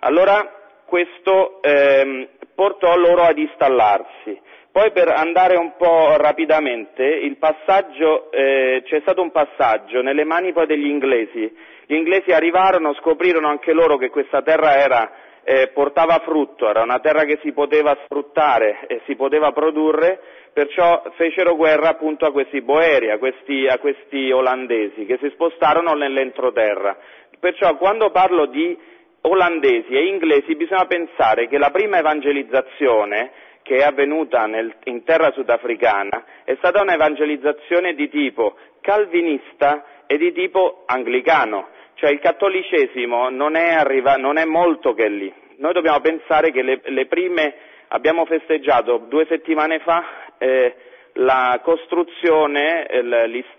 [0.00, 0.52] Allora
[0.86, 4.40] questo ehm, portò loro ad installarsi.
[4.76, 10.84] Poi per andare un po' rapidamente, eh, c'è stato un passaggio nelle mani poi degli
[10.84, 11.50] inglesi.
[11.86, 15.12] Gli inglesi arrivarono, scoprirono anche loro che questa terra era,
[15.44, 20.20] eh, portava frutto, era una terra che si poteva sfruttare e si poteva produrre,
[20.52, 25.94] perciò fecero guerra appunto a questi boeri, a questi, a questi olandesi che si spostarono
[25.94, 26.98] nell'entroterra.
[27.40, 28.76] Perciò quando parlo di
[29.22, 35.32] olandesi e inglesi bisogna pensare che la prima evangelizzazione che è avvenuta nel, in terra
[35.32, 43.56] sudafricana è stata un'evangelizzazione di tipo calvinista e di tipo anglicano, cioè il cattolicesimo non
[43.56, 45.34] è, arriva, non è molto che lì.
[45.56, 47.54] Noi dobbiamo pensare che le, le prime,
[47.88, 50.04] abbiamo festeggiato due settimane fa
[50.38, 50.76] eh,
[51.14, 52.86] la costruzione,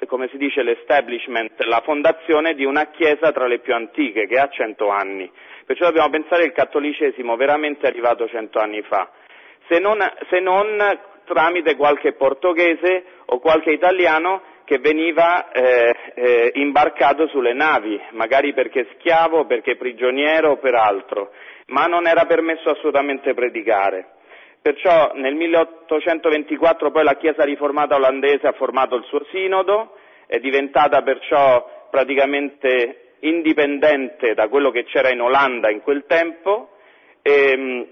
[0.06, 4.48] come si dice l'establishment, la fondazione di una chiesa tra le più antiche che ha
[4.48, 5.30] cento anni.
[5.66, 9.12] Perciò dobbiamo pensare che il cattolicesimo veramente è arrivato cento anni fa
[9.68, 10.00] se non,
[10.30, 18.00] se non tramite qualche portoghese o qualche italiano che veniva eh, eh, imbarcato sulle navi,
[18.12, 21.32] magari perché schiavo, perché prigioniero o per altro,
[21.68, 24.16] ma non era permesso assolutamente predicare.
[24.62, 31.02] Perciò nel 1824 poi la Chiesa riformata olandese ha formato il suo sinodo, è diventata
[31.02, 36.72] perciò praticamente indipendente da quello che c'era in Olanda in quel tempo,
[37.22, 37.88] e,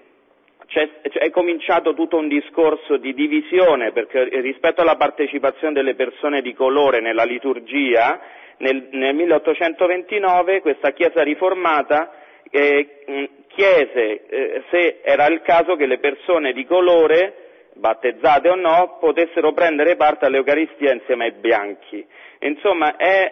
[0.68, 6.54] ehm, è cominciato tutto un discorso di divisione perché rispetto alla partecipazione delle persone di
[6.54, 8.20] colore nella liturgia
[8.58, 12.12] nel, nel 1829 questa Chiesa riformata
[12.50, 13.04] eh,
[13.48, 19.54] chiese eh, se era il caso che le persone di colore battezzate o no, potessero
[19.54, 22.06] prendere parte all'Eucaristia insieme ai bianchi.
[22.40, 23.30] Insomma, è,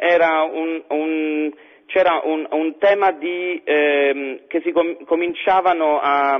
[0.51, 1.51] un, un,
[1.85, 6.39] c'era un, un tema di, eh, che si com- cominciavano a,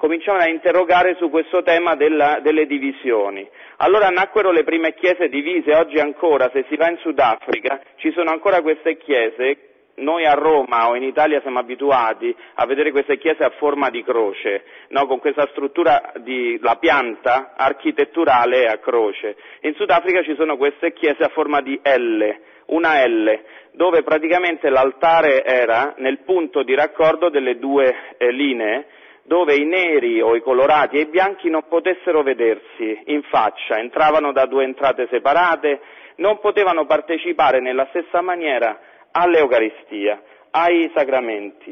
[0.00, 3.46] cominciavano a interrogare su questo tema della, delle divisioni.
[3.76, 8.30] Allora nacquero le prime chiese divise, oggi ancora, se si va in Sudafrica, ci sono
[8.30, 13.44] ancora queste chiese noi a Roma o in Italia siamo abituati a vedere queste chiese
[13.44, 15.06] a forma di croce, no?
[15.06, 19.36] con questa struttura di la pianta architetturale a croce.
[19.62, 22.24] In Sudafrica ci sono queste chiese a forma di L,
[22.68, 23.38] una L,
[23.72, 28.86] dove praticamente l'altare era nel punto di raccordo delle due eh, linee
[29.30, 34.32] dove i neri o i colorati e i bianchi non potessero vedersi in faccia, entravano
[34.32, 35.80] da due entrate separate,
[36.16, 38.80] non potevano partecipare nella stessa maniera
[39.12, 41.70] all'Eucaristia, ai sacramenti.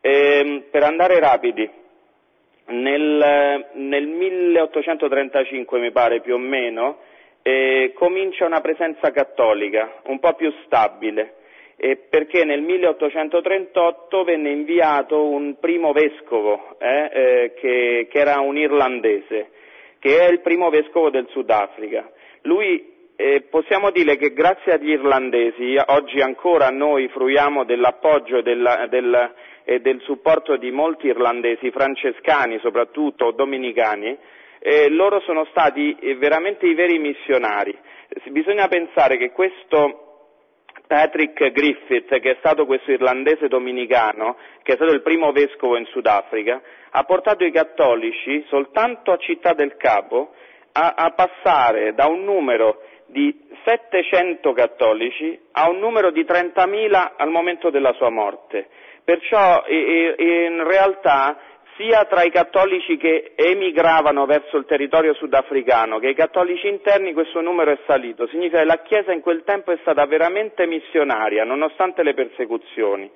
[0.00, 1.70] E, ehm, per andare rapidi,
[2.64, 6.98] nel, nel, 1835 mi pare più o meno,
[7.42, 11.34] eh, comincia una presenza cattolica un po' più stabile
[11.80, 18.56] eh, perché nel 1838 venne inviato un primo vescovo, eh, eh, che, che, era un
[18.56, 19.50] irlandese,
[20.00, 22.10] che è il primo vescovo del Sudafrica.
[22.42, 29.34] Lui, eh, possiamo dire che grazie agli irlandesi, oggi ancora noi fruiamo dell'appoggio della, del,
[29.64, 34.16] e del supporto di molti irlandesi, francescani soprattutto, dominicani,
[34.58, 37.76] eh, loro sono stati eh, veramente i veri missionari.
[38.30, 40.07] Bisogna pensare che questo
[40.88, 45.84] Patrick Griffith, che è stato questo irlandese dominicano, che è stato il primo vescovo in
[45.84, 50.32] Sudafrica, ha portato i cattolici soltanto a Città del Capo
[50.72, 57.28] a, a passare da un numero di 700 cattolici a un numero di 30.000 al
[57.30, 58.68] momento della sua morte.
[59.04, 61.38] Perciò in realtà
[61.78, 67.40] sia tra i cattolici che emigravano verso il territorio sudafricano che i cattolici interni questo
[67.40, 68.26] numero è salito.
[68.26, 73.08] Significa che la Chiesa in quel tempo è stata veramente missionaria, nonostante le persecuzioni.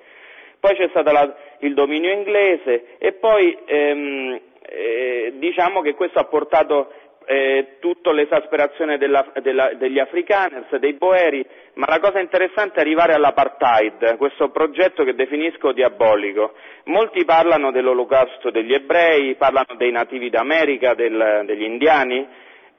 [0.59, 6.25] Poi c'è stato la, il dominio inglese e poi ehm, eh, diciamo che questo ha
[6.25, 6.93] portato
[7.25, 13.13] eh, tutta l'esasperazione della, della, degli afrikaners, dei boeri, ma la cosa interessante è arrivare
[13.13, 16.53] all'apartheid, questo progetto che definisco diabolico.
[16.85, 22.27] Molti parlano dell'olocausto degli ebrei, parlano dei nativi d'America, del, degli indiani,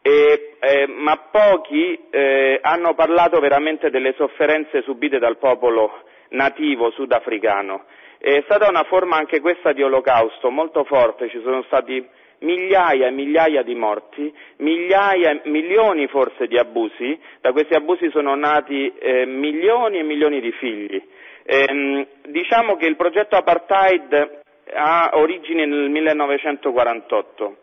[0.03, 7.85] e, eh, ma pochi eh, hanno parlato veramente delle sofferenze subite dal popolo nativo sudafricano.
[8.19, 12.07] È stata una forma anche questa di olocausto molto forte, ci sono stati
[12.45, 18.93] migliaia e migliaia di morti, migliaia, milioni forse di abusi, da questi abusi sono nati
[18.99, 21.03] eh, milioni e milioni di figli.
[21.43, 24.43] Eh, diciamo che il progetto apartheid
[24.75, 27.57] ha origine nel 1948,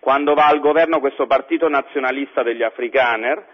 [0.00, 3.44] quando va al governo questo partito nazionalista degli Afrikaner,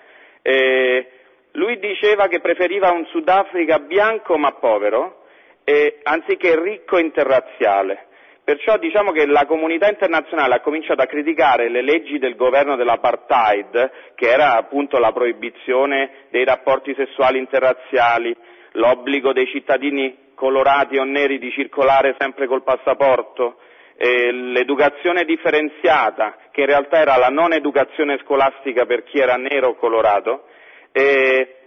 [0.42, 1.08] eh,
[1.52, 5.24] lui diceva che preferiva un Sudafrica bianco ma povero,
[5.64, 8.08] eh, anziché ricco interrazziale.
[8.44, 13.90] Perciò diciamo che la comunità internazionale ha cominciato a criticare le leggi del governo dell'apartheid,
[14.14, 18.36] che era appunto la proibizione dei rapporti sessuali interrazziali,
[18.72, 23.60] l'obbligo dei cittadini colorati o neri di circolare sempre col passaporto,
[23.96, 29.68] eh, l'educazione differenziata, che in realtà era la non educazione scolastica per chi era nero
[29.68, 30.48] o colorato,
[30.92, 31.63] eh,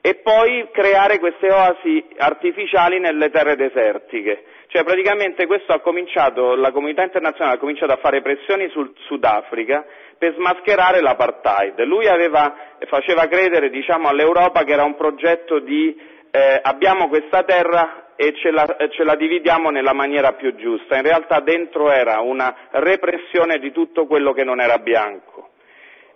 [0.00, 4.44] e poi creare queste oasi artificiali nelle terre desertiche.
[4.68, 9.84] Cioè praticamente questo ha cominciato, la comunità internazionale ha cominciato a fare pressioni sul Sudafrica
[10.16, 11.82] per smascherare l'apartheid.
[11.84, 12.54] Lui aveva,
[12.86, 15.98] faceva credere diciamo, all'Europa che era un progetto di
[16.30, 20.96] eh, abbiamo questa terra e ce la, ce la, dividiamo nella maniera più giusta.
[20.96, 25.48] In realtà dentro era una repressione di tutto quello che non era bianco.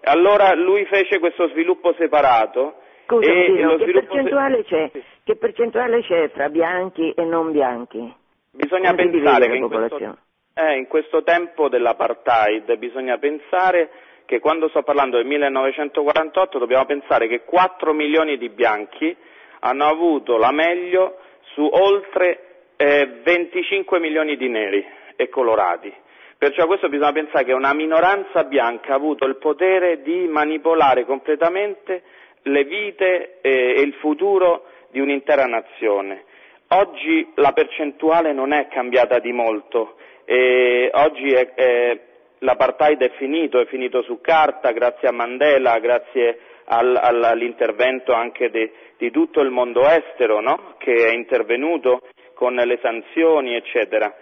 [0.02, 2.82] Allora lui fece questo sviluppo separato.
[3.06, 4.90] Scusa, Dino, che, percentuale se...
[5.24, 8.14] che percentuale c'è tra bianchi e non bianchi?
[8.50, 10.18] Bisogna Come pensare che in questo,
[10.54, 13.90] eh, in questo tempo dell'apartheid bisogna pensare
[14.24, 19.14] che quando sto parlando del 1948 dobbiamo pensare che 4 milioni di bianchi
[19.60, 21.18] hanno avuto la meglio
[21.52, 24.84] su oltre eh, 25 milioni di neri
[25.16, 25.92] e colorati.
[26.38, 32.02] Perciò questo bisogna pensare che una minoranza bianca ha avuto il potere di manipolare completamente
[32.44, 36.24] le vite e il futuro di un'intera nazione.
[36.68, 42.00] Oggi la percentuale non è cambiata di molto, e oggi è, è,
[42.38, 48.72] l'apartheid è finito, è finito su carta grazie a Mandela, grazie al, all'intervento anche de,
[48.96, 50.74] di tutto il mondo estero no?
[50.78, 54.12] che è intervenuto con le sanzioni eccetera.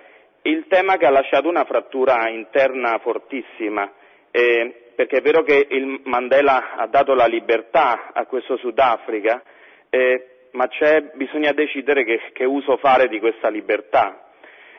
[0.43, 3.91] Il tema che ha lasciato una frattura interna fortissima,
[4.33, 5.67] eh, perché è vero che
[6.05, 9.43] Mandela ha dato la libertà a questo Sudafrica,
[9.91, 10.69] eh, ma
[11.15, 14.29] bisogna decidere che, che, uso fare di questa libertà.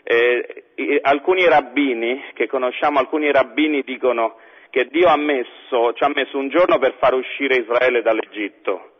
[0.04, 4.38] Eh, alcuni rabbini, che conosciamo, alcuni rabbini dicono
[4.70, 8.94] che Dio ha messo, ci ha messo un giorno per far uscire Israele dall'Egitto,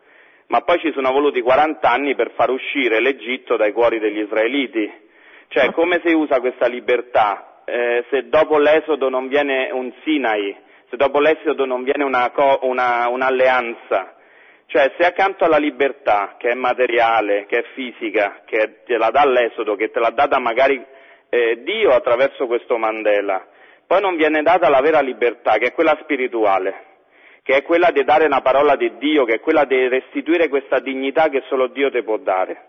[0.48, 5.02] ma poi ci sono voluti 40 anni per far uscire l'Egitto dai cuori degli israeliti.
[5.48, 7.62] Cioè, come si usa questa libertà?
[7.66, 10.56] Eh, se dopo l'Esodo non viene un Sinai,
[10.94, 14.14] se dopo l'Esodo non viene una, una, un'alleanza,
[14.68, 19.26] cioè, se accanto alla libertà, che è materiale, che è fisica, che te la dà
[19.26, 20.80] l'Esodo, che te l'ha data magari
[21.30, 23.44] eh, Dio attraverso questo Mandela,
[23.88, 26.84] poi non viene data la vera libertà, che è quella spirituale,
[27.42, 30.78] che è quella di dare una parola di Dio, che è quella di restituire questa
[30.78, 32.68] dignità che solo Dio ti può dare.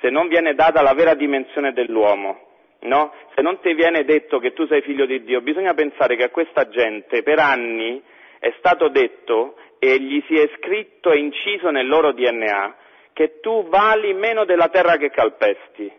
[0.00, 2.45] Se non viene data la vera dimensione dell'uomo,
[2.86, 3.12] no?
[3.34, 6.30] Se non ti viene detto che tu sei figlio di Dio, bisogna pensare che a
[6.30, 8.02] questa gente per anni
[8.38, 12.76] è stato detto e gli si è scritto e inciso nel loro DNA
[13.12, 15.90] che tu vali meno della terra che calpesti.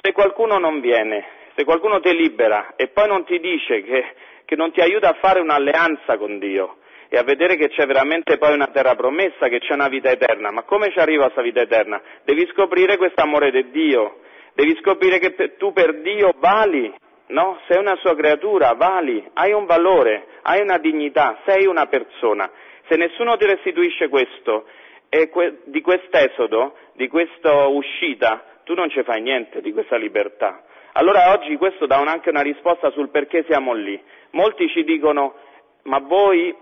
[0.00, 4.04] Se qualcuno non viene, se qualcuno ti libera e poi non ti dice che,
[4.44, 6.76] che non ti aiuta a fare un'alleanza con Dio
[7.08, 10.50] e a vedere che c'è veramente poi una terra promessa, che c'è una vita eterna,
[10.50, 12.00] ma come ci arriva questa vita eterna?
[12.24, 14.20] Devi scoprire questo amore di Dio,
[14.54, 16.92] devi scoprire che tu per Dio vali,
[17.28, 17.58] no?
[17.66, 22.50] Sei una sua creatura, vali, hai un valore, hai una dignità, sei una persona.
[22.88, 24.66] Se nessuno ti restituisce questo,
[25.14, 30.62] e que- di quest'esodo, di questa uscita, tu non ci fai niente di questa libertà.
[30.92, 34.00] Allora oggi questo dà anche una risposta sul perché siamo lì.
[34.30, 35.34] Molti ci dicono,
[35.82, 36.56] ma voi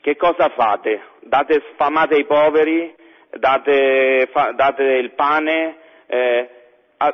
[0.00, 1.02] che cosa fate?
[1.20, 2.94] Date sfamate ai poveri,
[3.32, 6.48] date, fa- date il pane, eh,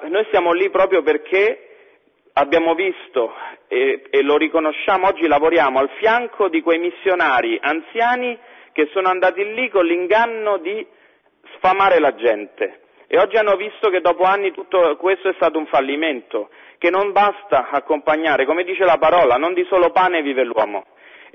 [0.09, 1.69] noi siamo lì proprio perché
[2.35, 3.33] abbiamo visto
[3.69, 8.39] e, e lo riconosciamo, oggi lavoriamo al fianco di quei missionari anziani
[8.73, 10.85] che sono andati lì con l'inganno di
[11.57, 12.81] sfamare la gente.
[13.07, 16.49] E oggi hanno visto che dopo anni tutto questo è stato un fallimento,
[16.79, 20.87] che non basta accompagnare, come dice la parola, non di solo pane vive l'uomo,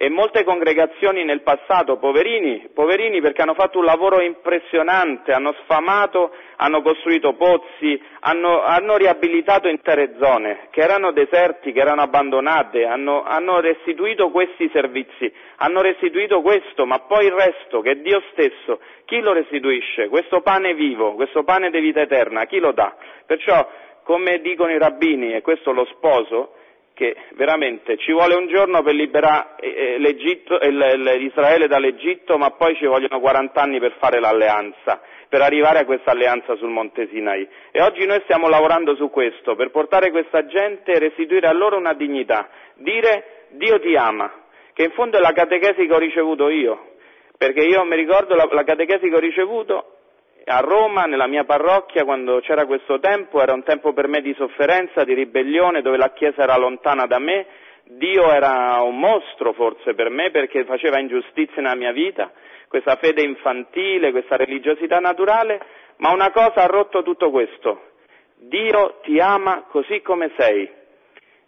[0.02, 6.32] e molte congregazioni nel passato, poverini, poverini perché hanno fatto un lavoro impressionante, hanno sfamato,
[6.56, 13.24] hanno costruito pozzi, hanno, hanno riabilitato intere zone che erano deserti, che erano abbandonate, hanno,
[13.24, 18.80] hanno restituito questi servizi, hanno restituito questo, ma poi il resto, che è Dio stesso,
[19.04, 20.08] chi lo restituisce?
[20.08, 22.95] Questo pane vivo, questo pane di vita eterna, chi lo dà?
[23.26, 23.70] Perciò,
[24.04, 26.54] come dicono i rabbini, e questo lo sposo,
[27.00, 32.86] che veramente ci vuole un giorno per liberare eh, eh Israele dall'Egitto, ma poi ci
[32.86, 37.47] vogliono 40 anni per fare l'alleanza, per arrivare a questa alleanza sul Monte Sinai.
[37.72, 41.78] E oggi noi stiamo lavorando su questo, per portare questa gente e restituire a loro
[41.78, 44.30] una dignità, dire Dio ti ama,
[44.74, 46.95] che in fondo è la catechesi che ho ricevuto io,
[47.38, 49.99] perché io mi ricordo la, la catechesi che ho ricevuto
[50.45, 54.33] a Roma, nella mia parrocchia, quando c'era questo tempo, era un tempo per me di
[54.35, 57.45] sofferenza, di ribellione, dove la Chiesa era lontana da me,
[57.83, 62.31] Dio era un mostro forse per me perché faceva ingiustizie nella mia vita,
[62.67, 65.59] questa fede infantile, questa religiosità naturale,
[65.97, 67.87] ma una cosa ha rotto tutto questo.
[68.35, 70.69] Dio ti ama così come sei.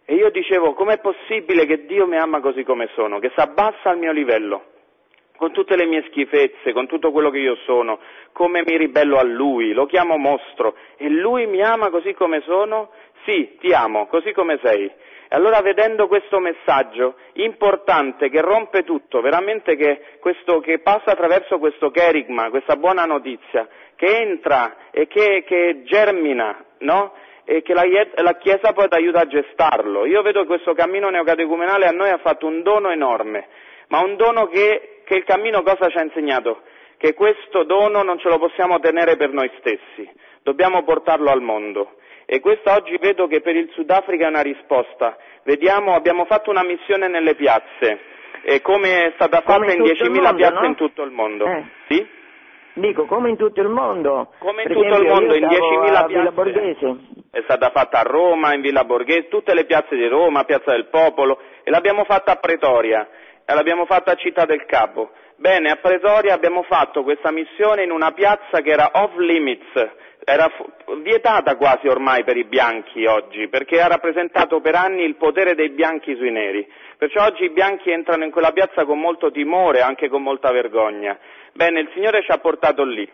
[0.03, 3.91] E io dicevo, com'è possibile che Dio mi ama così come sono, che si abbassa
[3.91, 4.70] al mio livello?
[5.41, 7.97] Con tutte le mie schifezze, con tutto quello che io sono,
[8.31, 12.91] come mi ribello a lui, lo chiamo mostro e lui mi ama così come sono?
[13.25, 14.85] Sì, ti amo, così come sei.
[14.85, 21.57] E allora vedendo questo messaggio importante che rompe tutto, veramente che, questo, che passa attraverso
[21.57, 27.13] questo cherigma, questa buona notizia, che entra e che, che germina, no?
[27.45, 27.81] e che la,
[28.17, 30.05] la, Chiesa poi ti aiuta a gestarlo.
[30.05, 33.47] Io vedo che questo cammino neocatecumenale a noi ha fatto un dono enorme,
[33.91, 36.61] ma un dono che che il cammino cosa ci ha insegnato?
[36.95, 40.09] Che questo dono non ce lo possiamo tenere per noi stessi,
[40.41, 41.95] dobbiamo portarlo al mondo.
[42.25, 45.17] E questa oggi vedo che per il Sudafrica è una risposta.
[45.43, 47.99] Vediamo, abbiamo fatto una missione nelle piazze,
[48.43, 50.65] e come è stata fatta in, in 10.000 piazze no?
[50.65, 51.45] in tutto il mondo.
[51.45, 51.63] Eh.
[51.89, 52.07] Sì?
[52.73, 54.31] Dico, come in tutto il mondo.
[54.37, 56.31] Come in per tutto il mondo, in 10.000 piazze.
[56.31, 56.97] Borghese.
[57.31, 60.87] È stata fatta a Roma, in Villa Borghese, tutte le piazze di Roma, Piazza del
[60.87, 63.05] Popolo, e l'abbiamo fatta a Pretoria
[63.45, 65.11] e l'abbiamo fatta a Città del Capo.
[65.35, 69.73] Bene, a Pretoria abbiamo fatto questa missione in una piazza che era off limits,
[70.23, 70.51] era
[71.01, 75.69] vietata quasi ormai per i bianchi oggi, perché ha rappresentato per anni il potere dei
[75.69, 76.67] bianchi sui neri.
[76.95, 81.17] Perciò oggi i bianchi entrano in quella piazza con molto timore, anche con molta vergogna.
[81.53, 83.09] Bene, il Signore ci ha portato lì.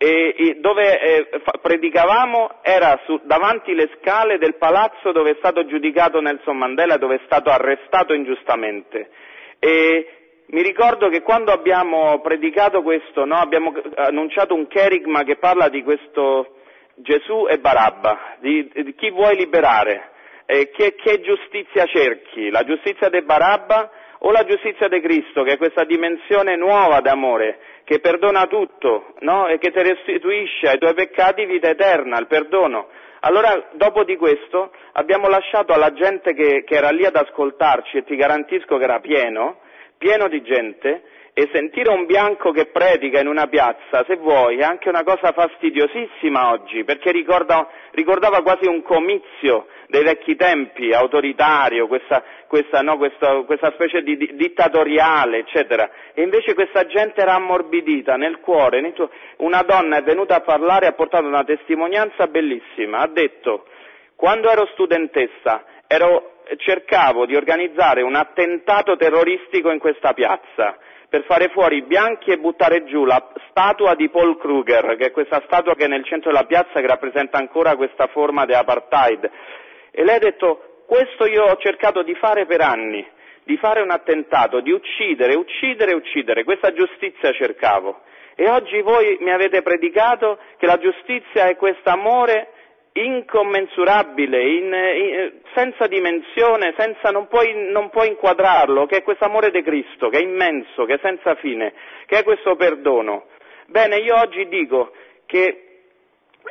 [0.00, 5.66] E, e dove eh, predicavamo era su, davanti le scale del palazzo dove è stato
[5.66, 9.10] giudicato Nelson Mandela, dove è stato arrestato ingiustamente.
[9.58, 10.06] E
[10.46, 15.82] mi ricordo che quando abbiamo predicato questo, no, abbiamo annunciato un cherigma che parla di
[15.82, 16.56] questo
[16.94, 20.10] Gesù e Barabba, di, di chi vuoi liberare,
[20.46, 23.90] eh, che, che, giustizia cerchi, la giustizia di Barabba
[24.20, 29.46] o la giustizia di Cristo, che è questa dimensione nuova d'amore, che perdona tutto no,
[29.48, 32.88] e che ti restituisce ai tuoi peccati vita eterna, il perdono.
[33.20, 38.04] Allora, dopo di questo, abbiamo lasciato alla gente che, che era lì ad ascoltarci, e
[38.04, 39.58] ti garantisco che era pieno,
[39.98, 41.02] pieno di gente,
[41.32, 45.32] e sentire un bianco che predica in una piazza, se vuoi, è anche una cosa
[45.32, 52.96] fastidiosissima oggi, perché ricorda, ricordava quasi un comizio dei vecchi tempi, autoritario, questa, questa, no,
[52.96, 55.90] questa, questa specie di, di, dittatoriale, eccetera.
[56.12, 58.92] E invece questa gente era ammorbidita nel cuore.
[59.36, 62.98] Una donna è venuta a parlare e ha portato una testimonianza bellissima.
[62.98, 63.66] Ha detto,
[64.16, 71.48] quando ero studentessa, ero, cercavo di organizzare un attentato terroristico in questa piazza per fare
[71.48, 75.74] fuori i bianchi e buttare giù la statua di Paul Kruger, che è questa statua
[75.74, 79.30] che è nel centro della piazza che rappresenta ancora questa forma di apartheid.
[79.90, 83.06] E lei ha detto, questo io ho cercato di fare per anni,
[83.42, 88.02] di fare un attentato, di uccidere, uccidere, uccidere, questa giustizia cercavo.
[88.34, 92.52] E oggi voi mi avete predicato che la giustizia è questo amore
[93.04, 99.50] incommensurabile, in, in, senza dimensione, senza, non, puoi, non puoi inquadrarlo, che è questo amore
[99.50, 101.72] di Cristo, che è immenso, che è senza fine,
[102.06, 103.26] che è questo perdono.
[103.66, 104.92] Bene, io oggi dico
[105.26, 105.62] che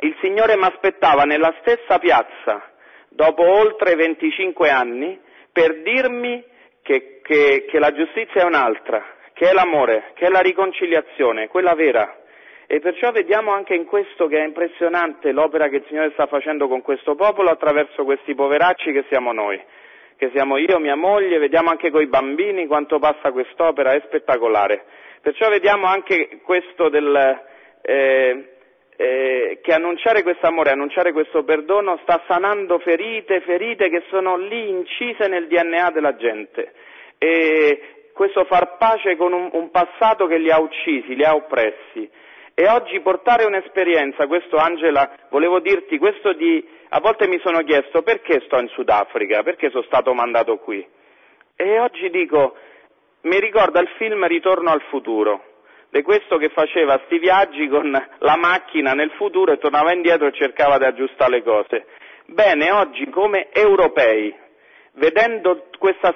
[0.00, 2.70] il Signore mi aspettava nella stessa piazza,
[3.08, 5.20] dopo oltre 25 anni,
[5.52, 6.44] per dirmi
[6.82, 11.74] che, che, che la giustizia è un'altra, che è l'amore, che è la riconciliazione, quella
[11.74, 12.22] vera.
[12.70, 16.68] E perciò vediamo anche in questo che è impressionante l'opera che il Signore sta facendo
[16.68, 19.58] con questo popolo attraverso questi poveracci che siamo noi,
[20.18, 24.84] che siamo io, mia moglie, vediamo anche con i bambini quanto passa quest'opera, è spettacolare.
[25.22, 27.40] Perciò vediamo anche questo del,
[27.80, 28.48] eh,
[28.96, 34.68] eh, che annunciare questo amore, annunciare questo perdono sta sanando ferite, ferite che sono lì
[34.68, 36.74] incise nel DNA della gente.
[37.16, 42.26] E questo far pace con un, un passato che li ha uccisi, li ha oppressi.
[42.60, 48.02] E oggi portare un'esperienza, questo Angela, volevo dirti, questo di, a volte mi sono chiesto
[48.02, 50.84] perché sto in Sudafrica, perché sono stato mandato qui.
[51.54, 52.56] E oggi dico,
[53.20, 55.40] mi ricorda il film Ritorno al futuro,
[55.90, 60.32] di questo che faceva sti viaggi con la macchina nel futuro e tornava indietro e
[60.32, 61.86] cercava di aggiustare le cose.
[62.26, 64.34] Bene, oggi come europei
[64.94, 65.66] vedendo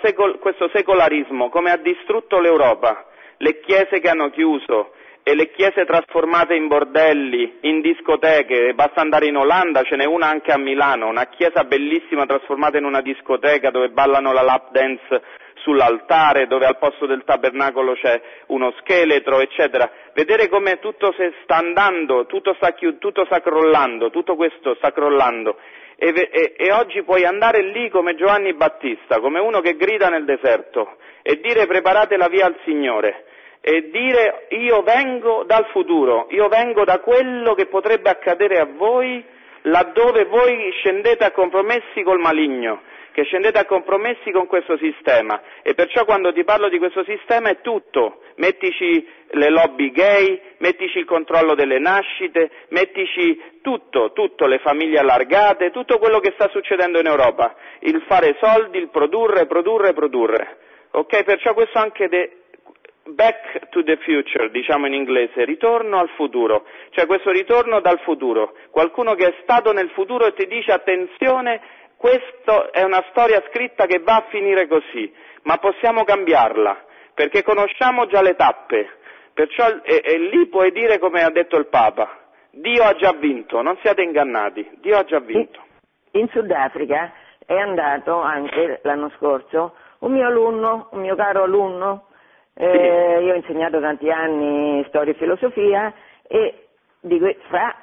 [0.02, 4.94] secol- questo secolarismo come ha distrutto l'Europa, le chiese che hanno chiuso
[5.24, 10.26] e le chiese trasformate in bordelli, in discoteche, basta andare in Olanda, ce n'è una
[10.26, 15.22] anche a Milano, una chiesa bellissima trasformata in una discoteca dove ballano la lap dance
[15.62, 19.88] sull'altare, dove al posto del tabernacolo c'è uno scheletro, eccetera.
[20.12, 21.14] Vedere come tutto
[21.44, 25.56] sta andando, tutto sta, tutto sta crollando, tutto questo sta crollando
[25.96, 30.24] e, e, e oggi puoi andare lì come Giovanni Battista, come uno che grida nel
[30.24, 33.26] deserto e dire preparate la via al Signore
[33.64, 39.24] e dire io vengo dal futuro, io vengo da quello che potrebbe accadere a voi
[39.62, 42.82] laddove voi scendete a compromessi col maligno
[43.12, 47.50] che scendete a compromessi con questo sistema e perciò quando ti parlo di questo sistema
[47.50, 54.58] è tutto, mettici le lobby gay, mettici il controllo delle nascite, mettici tutto, tutto, le
[54.58, 59.92] famiglie allargate, tutto quello che sta succedendo in Europa, il fare soldi, il produrre, produrre,
[59.92, 60.56] produrre.
[60.92, 61.22] Ok?
[61.24, 62.41] Perciò questo anche de,
[63.04, 68.54] back to the future, diciamo in inglese, ritorno al futuro, cioè questo ritorno dal futuro,
[68.70, 71.60] qualcuno che è stato nel futuro e ti dice attenzione
[71.96, 76.84] questa è una storia scritta che va a finire così, ma possiamo cambiarla,
[77.14, 78.88] perché conosciamo già le tappe,
[79.32, 82.18] perciò e, e lì puoi dire come ha detto il Papa,
[82.50, 85.60] Dio ha già vinto, non siate ingannati, Dio ha già vinto.
[86.12, 87.12] In, in Sudafrica
[87.46, 92.06] è andato anche l'anno scorso un mio alunno, un mio caro alunno,
[92.54, 95.92] eh, io ho insegnato tanti anni storia e filosofia
[96.26, 96.68] e
[97.00, 97.74] di, fra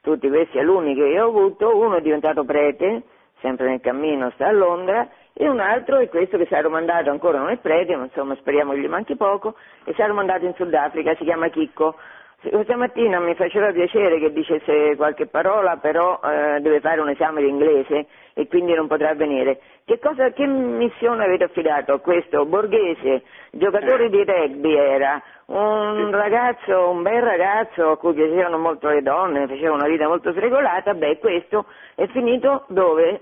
[0.00, 3.02] tutti questi alunni che io ho avuto, uno è diventato prete,
[3.40, 7.10] sempre nel cammino, sta a Londra, e un altro è questo che si è mandato,
[7.10, 9.54] ancora non è prete, ma insomma speriamo che gli manchi poco,
[9.84, 11.96] e si è mandato in Sudafrica, si chiama Chicco.
[12.40, 17.42] Questa mattina mi faceva piacere che dicesse qualche parola, però eh, deve fare un esame
[17.42, 19.58] di inglese e quindi non potrà venire.
[19.84, 26.90] Che, cosa, che missione avete affidato a questo borghese, giocatore di rugby era, un ragazzo,
[26.90, 31.18] un bel ragazzo a cui piacevano molto le donne, faceva una vita molto sregolata, beh
[31.18, 31.64] questo
[31.96, 33.20] è finito dove?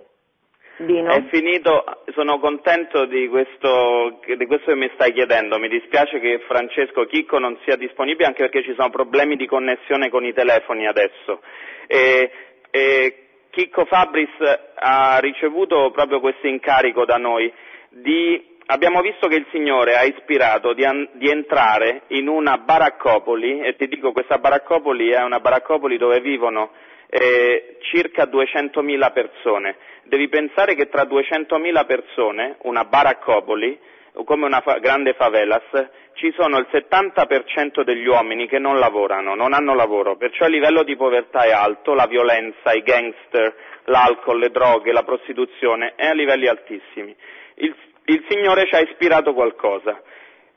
[0.78, 1.10] Dino?
[1.10, 6.40] È finito, sono contento di questo, di questo, che mi stai chiedendo, mi dispiace che
[6.46, 10.86] Francesco Chicco non sia disponibile anche perché ci sono problemi di connessione con i telefoni
[10.86, 11.40] adesso.
[11.86, 12.30] E,
[12.70, 14.28] e Chicco Fabris
[14.74, 17.50] ha ricevuto proprio questo incarico da noi
[17.88, 23.60] di abbiamo visto che il Signore ha ispirato di, an- di, entrare in una baraccopoli,
[23.60, 26.70] e ti dico questa baraccopoli è una baraccopoli dove vivono
[27.08, 29.76] eh, circa 200.000 persone.
[30.04, 33.78] Devi pensare che tra 200.000 persone, una baraccopoli,
[34.24, 39.52] come una fa- grande favelas, ci sono il 70% degli uomini che non lavorano, non
[39.52, 43.54] hanno lavoro, perciò il livello di povertà è alto, la violenza, i gangster,
[43.84, 47.14] l'alcol, le droghe, la prostituzione è a livelli altissimi.
[47.56, 50.00] Il, il Signore ci ha ispirato qualcosa.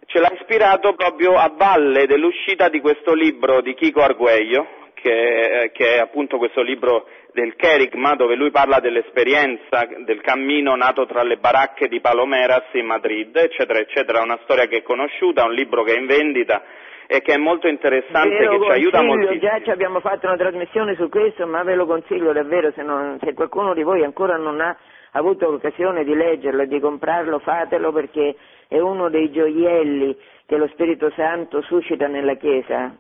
[0.05, 5.95] Ce l'ha ispirato proprio a valle dell'uscita di questo libro di Chico Arguello, che, che,
[5.95, 11.37] è appunto questo libro del Kerigma, dove lui parla dell'esperienza del cammino nato tra le
[11.37, 14.21] baracche di Palomeras in Madrid, eccetera, eccetera.
[14.21, 16.63] Una storia che è conosciuta, un libro che è in vendita
[17.07, 19.37] e che è molto interessante, ve che ci aiuta molto.
[19.39, 23.17] Già ci abbiamo fatto una trasmissione su questo, ma ve lo consiglio davvero, se, non,
[23.23, 24.77] se qualcuno di voi ancora non ha
[25.13, 28.35] avuto l'occasione di leggerlo e di comprarlo, fatelo perché
[28.67, 32.95] è uno dei gioielli che lo Spirito Santo suscita nella Chiesa.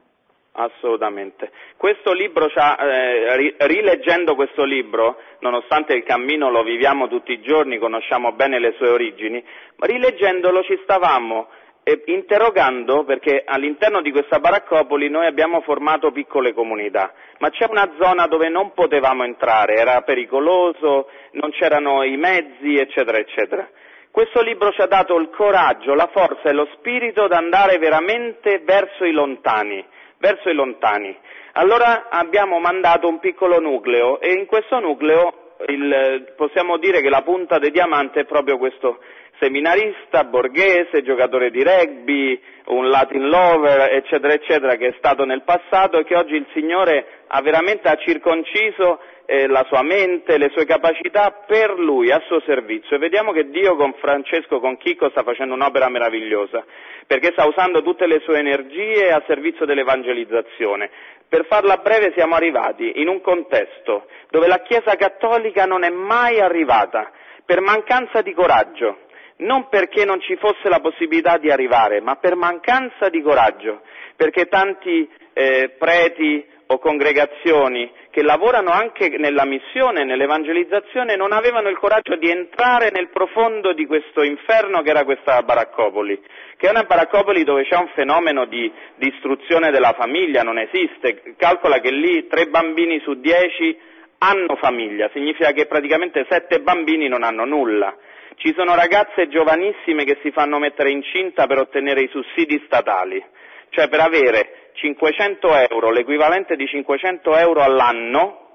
[0.61, 1.51] Assolutamente.
[1.77, 8.33] Questo libro, eh, rileggendo questo libro, nonostante il cammino lo viviamo tutti i giorni, conosciamo
[8.33, 9.41] bene le sue origini,
[9.77, 11.47] ma rileggendolo ci stavamo
[11.83, 17.89] eh, interrogando perché all'interno di questa baraccopoli noi abbiamo formato piccole comunità, ma c'è una
[17.97, 23.65] zona dove non potevamo entrare, era pericoloso, non c'erano i mezzi, eccetera, eccetera.
[24.11, 28.59] Questo libro ci ha dato il coraggio, la forza e lo spirito di andare veramente
[28.65, 29.85] verso i lontani,
[30.19, 31.17] verso i lontani.
[31.53, 37.21] Allora abbiamo mandato un piccolo nucleo e in questo nucleo il, possiamo dire che la
[37.21, 38.99] punta del diamante è proprio questo
[39.39, 45.97] seminarista, borghese, giocatore di rugby, un Latin lover, eccetera, eccetera, che è stato nel passato
[45.97, 48.99] e che oggi il Signore ha veramente circonciso
[49.31, 52.95] eh, la sua mente, le sue capacità per Lui, a suo servizio.
[52.95, 56.65] E vediamo che Dio con Francesco, con Chicco, sta facendo un'opera meravigliosa,
[57.05, 60.89] perché sta usando tutte le sue energie a servizio dell'evangelizzazione.
[61.29, 66.39] Per farla breve siamo arrivati in un contesto dove la Chiesa cattolica non è mai
[66.39, 67.11] arrivata
[67.45, 69.01] per mancanza di coraggio,
[69.37, 73.81] non perché non ci fosse la possibilità di arrivare, ma per mancanza di coraggio,
[74.15, 81.77] perché tanti eh, preti o congregazioni che lavorano anche nella missione, nell'evangelizzazione, non avevano il
[81.77, 86.21] coraggio di entrare nel profondo di questo inferno che era questa baraccopoli,
[86.57, 91.33] che è una baraccopoli dove c'è un fenomeno di distruzione della famiglia, non esiste.
[91.37, 93.75] Calcola che lì tre bambini su dieci
[94.19, 97.95] hanno famiglia, significa che praticamente sette bambini non hanno nulla.
[98.35, 103.23] Ci sono ragazze giovanissime che si fanno mettere incinta per ottenere i sussidi statali,
[103.69, 108.47] cioè per avere 500 euro, l'equivalente di 500 euro all'anno,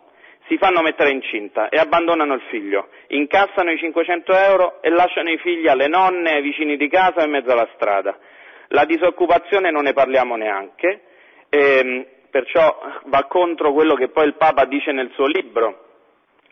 [0.49, 5.39] si fanno mettere incinta e abbandonano il figlio, incassano i 500 euro e lasciano i
[5.39, 8.18] figli alle nonne, ai vicini di casa e in mezzo alla strada.
[8.68, 11.03] La disoccupazione non ne parliamo neanche,
[11.49, 15.84] ehm, perciò va contro quello che poi il Papa dice nel suo libro,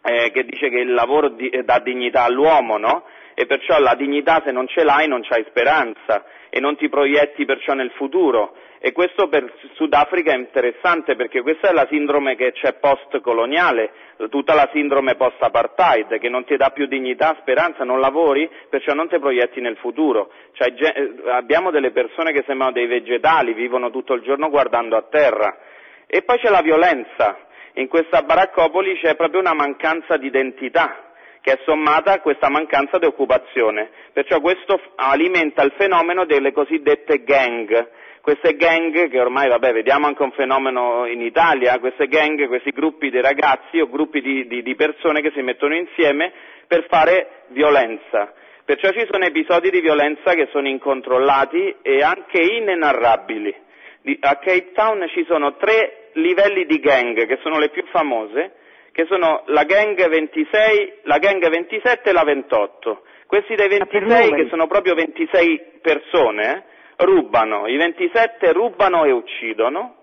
[0.02, 3.04] eh, che dice che il lavoro di, dà dignità all'uomo, no?
[3.34, 7.44] E perciò la dignità se non ce l'hai non c'hai speranza e non ti proietti
[7.44, 8.54] perciò nel futuro.
[8.78, 13.92] E questo per Sudafrica è interessante perché questa è la sindrome che c'è post-coloniale,
[14.28, 19.08] tutta la sindrome post-apartheid, che non ti dà più dignità, speranza, non lavori, perciò non
[19.08, 20.32] ti proietti nel futuro.
[20.52, 20.74] Cioè,
[21.30, 25.56] abbiamo delle persone che sembrano dei vegetali, vivono tutto il giorno guardando a terra.
[26.08, 27.38] E poi c'è la violenza.
[27.74, 32.98] In questa baraccopoli c'è proprio una mancanza di identità che è sommata a questa mancanza
[32.98, 33.90] di occupazione.
[34.12, 37.90] Perciò questo alimenta il fenomeno delle cosiddette gang.
[38.20, 43.10] Queste gang, che ormai, vabbè, vediamo anche un fenomeno in Italia, queste gang, questi gruppi
[43.10, 46.32] di ragazzi o gruppi di, di, di persone che si mettono insieme
[46.68, 48.32] per fare violenza.
[48.64, 53.52] Perciò ci sono episodi di violenza che sono incontrollati e anche inenarrabili.
[54.20, 58.52] A Cape Town ci sono tre livelli di gang che sono le più famose,
[58.92, 63.02] che sono la gang 26, la gang 27 e la 28.
[63.26, 66.64] Questi dei 26, che sono proprio 26 persone,
[66.96, 69.96] eh, rubano, i 27 rubano e uccidono,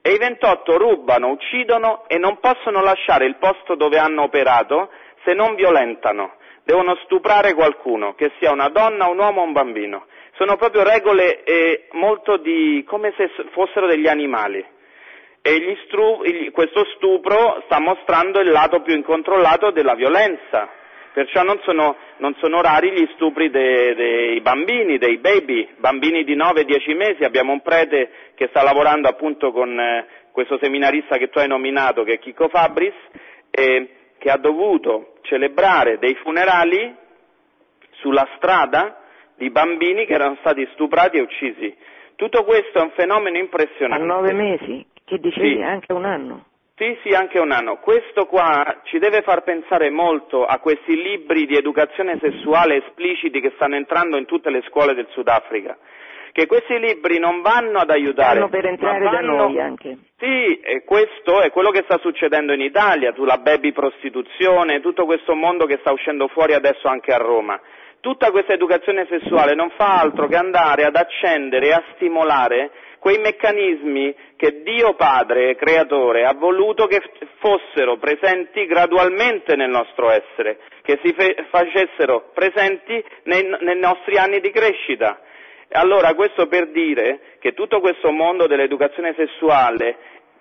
[0.00, 4.90] e i 28 rubano, uccidono e non possono lasciare il posto dove hanno operato
[5.24, 6.36] se non violentano.
[6.64, 10.06] Devono stuprare qualcuno, che sia una donna, un uomo o un bambino.
[10.36, 14.64] Sono proprio regole eh, molto di, come se fossero degli animali
[15.42, 20.68] e stru- questo stupro sta mostrando il lato più incontrollato della violenza,
[21.12, 26.36] perciò non sono, non sono rari gli stupri dei, dei bambini, dei baby, bambini di
[26.36, 31.38] 9-10 mesi, abbiamo un prete che sta lavorando appunto con eh, questo seminarista che tu
[31.38, 32.94] hai nominato, che è Chico Fabris,
[33.50, 33.88] e
[34.18, 36.94] che ha dovuto celebrare dei funerali
[37.92, 39.00] sulla strada
[39.36, 41.74] di bambini che erano stati stuprati e uccisi.
[42.14, 44.02] Tutto questo è un fenomeno impressionante.
[44.02, 44.86] A nove mesi?
[45.10, 45.62] Che dicevi sì.
[45.62, 46.44] anche un anno?
[46.76, 47.78] Sì, sì, anche un anno.
[47.78, 53.50] Questo qua ci deve far pensare molto a questi libri di educazione sessuale espliciti che
[53.56, 55.76] stanno entrando in tutte le scuole del Sudafrica.
[56.30, 58.38] Che questi libri non vanno ad aiutare.
[58.38, 59.36] Vanno per entrare vanno...
[59.36, 59.98] da noi anche.
[60.16, 65.34] Sì, e questo è quello che sta succedendo in Italia, sulla baby prostituzione, tutto questo
[65.34, 67.60] mondo che sta uscendo fuori adesso anche a Roma.
[67.98, 72.70] Tutta questa educazione sessuale non fa altro che andare ad accendere e a stimolare
[73.00, 77.02] quei meccanismi che Dio Padre, Creatore, ha voluto che
[77.38, 84.38] fossero presenti gradualmente nel nostro essere, che si fe- facessero presenti nei, nei nostri anni
[84.40, 85.20] di crescita.
[85.72, 89.96] Allora questo per dire che tutto questo mondo dell'educazione sessuale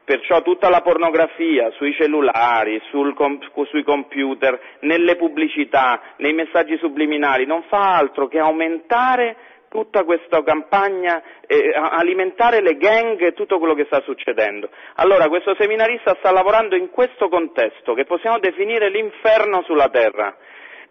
[0.10, 2.82] Perciò tutta la pornografia sui cellulari,
[3.14, 9.36] com- sui computer, nelle pubblicità, nei messaggi subliminali non fa altro che aumentare
[9.70, 14.70] tutta questa campagna, eh, alimentare le gang e tutto quello che sta succedendo.
[14.96, 20.36] Allora questo seminarista sta lavorando in questo contesto che possiamo definire l'inferno sulla terra.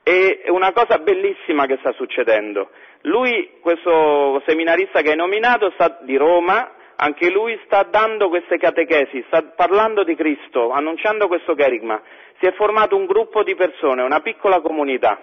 [0.03, 2.70] E una cosa bellissima che sta succedendo.
[3.03, 9.22] Lui, questo seminarista che hai nominato, sta di Roma, anche lui sta dando queste catechesi,
[9.26, 12.01] sta parlando di Cristo, annunciando questo cherigma.
[12.41, 15.20] Si è formato un gruppo di persone, una piccola comunità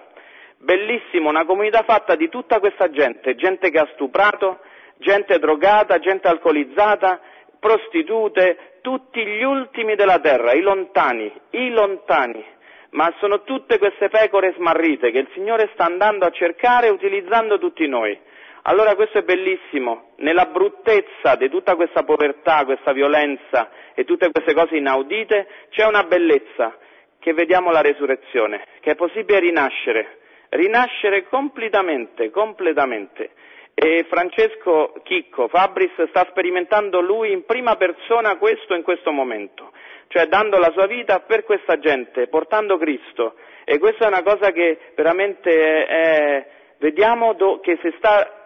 [0.58, 4.60] Bellissimo, una comunità fatta di tutta questa gente, gente che ha stuprato,
[4.98, 7.20] gente drogata, gente alcolizzata,
[7.60, 12.44] prostitute, tutti gli ultimi della terra, i lontani, i lontani.
[12.90, 17.86] Ma sono tutte queste pecore smarrite che il Signore sta andando a cercare utilizzando tutti
[17.86, 18.18] noi.
[18.62, 24.54] Allora questo è bellissimo, nella bruttezza di tutta questa povertà, questa violenza e tutte queste
[24.54, 26.76] cose inaudite c'è una bellezza,
[27.18, 30.18] che vediamo la resurrezione, che è possibile rinascere,
[30.56, 33.30] rinascere completamente, completamente.
[33.74, 39.70] E Francesco Chicco Fabris sta sperimentando lui in prima persona questo in questo momento,
[40.08, 43.34] cioè dando la sua vita per questa gente, portando Cristo.
[43.64, 46.46] E questa è una cosa che veramente è,
[46.78, 48.36] vediamo do, che sta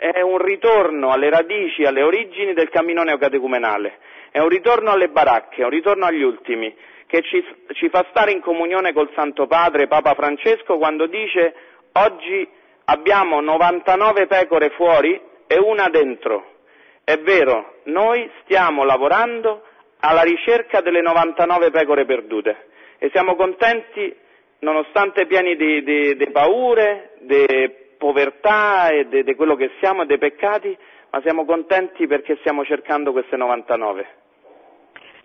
[0.00, 3.98] è un ritorno alle radici, alle origini del cammino neocatecumenale,
[4.30, 6.74] è un ritorno alle baracche, è un ritorno agli ultimi,
[7.10, 11.52] che ci, ci fa stare in comunione col Santo Padre Papa Francesco quando dice
[11.94, 12.48] oggi
[12.84, 16.58] abbiamo 99 pecore fuori e una dentro.
[17.02, 19.64] È vero, noi stiamo lavorando
[19.98, 24.14] alla ricerca delle 99 pecore perdute e siamo contenti,
[24.60, 30.18] nonostante pieni di, di, di paure, di povertà e di, quello che siamo e dei
[30.18, 30.76] peccati,
[31.10, 34.06] ma siamo contenti perché stiamo cercando queste 99.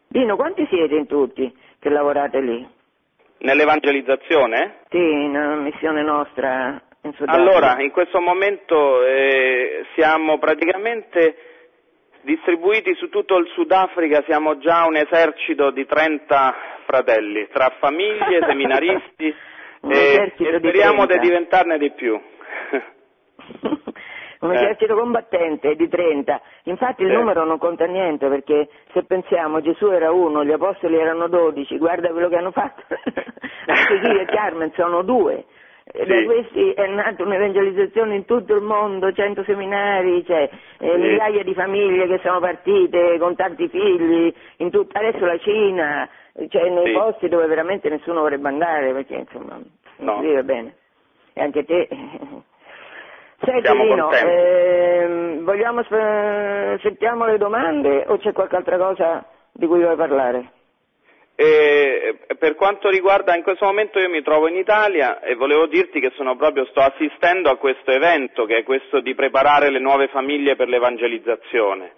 [0.07, 2.67] Dino, quanti siete in tutti che lavorate lì?
[3.37, 4.77] Nell'evangelizzazione?
[4.89, 7.31] Sì, nella missione nostra in Sudafrica.
[7.31, 11.37] Allora, in questo momento eh, siamo praticamente
[12.21, 16.55] distribuiti su tutto il Sudafrica, siamo già un esercito di 30
[16.87, 22.19] fratelli, tra famiglie, seminaristi e, e speriamo di, di diventarne di più.
[24.41, 24.55] un eh.
[24.55, 27.15] esercito combattente di 30, infatti il eh.
[27.15, 32.09] numero non conta niente perché se pensiamo Gesù era uno, gli apostoli erano 12, guarda
[32.09, 32.83] quello che hanno fatto,
[33.67, 35.45] anche Chi e Carmen sono due,
[35.91, 36.03] sì.
[36.03, 40.97] Da questi è nata un'evangelizzazione in tutto il mondo, cento seminari, cioè, eh, sì.
[40.97, 44.33] migliaia di famiglie che sono partite con tanti figli,
[44.71, 46.09] tut- adesso la Cina,
[46.49, 46.91] cioè nei sì.
[46.91, 49.59] posti dove veramente nessuno vorrebbe andare perché insomma
[49.97, 50.75] non si vive bene.
[51.33, 51.87] E anche te.
[53.43, 55.83] Senti Lino, eh, vogliamo,
[56.81, 60.51] sentiamo le domande o c'è qualche altra cosa di cui vuoi parlare?
[61.35, 65.99] E per quanto riguarda, in questo momento io mi trovo in Italia e volevo dirti
[65.99, 70.55] che proprio, sto assistendo a questo evento, che è questo di preparare le nuove famiglie
[70.55, 71.91] per l'evangelizzazione.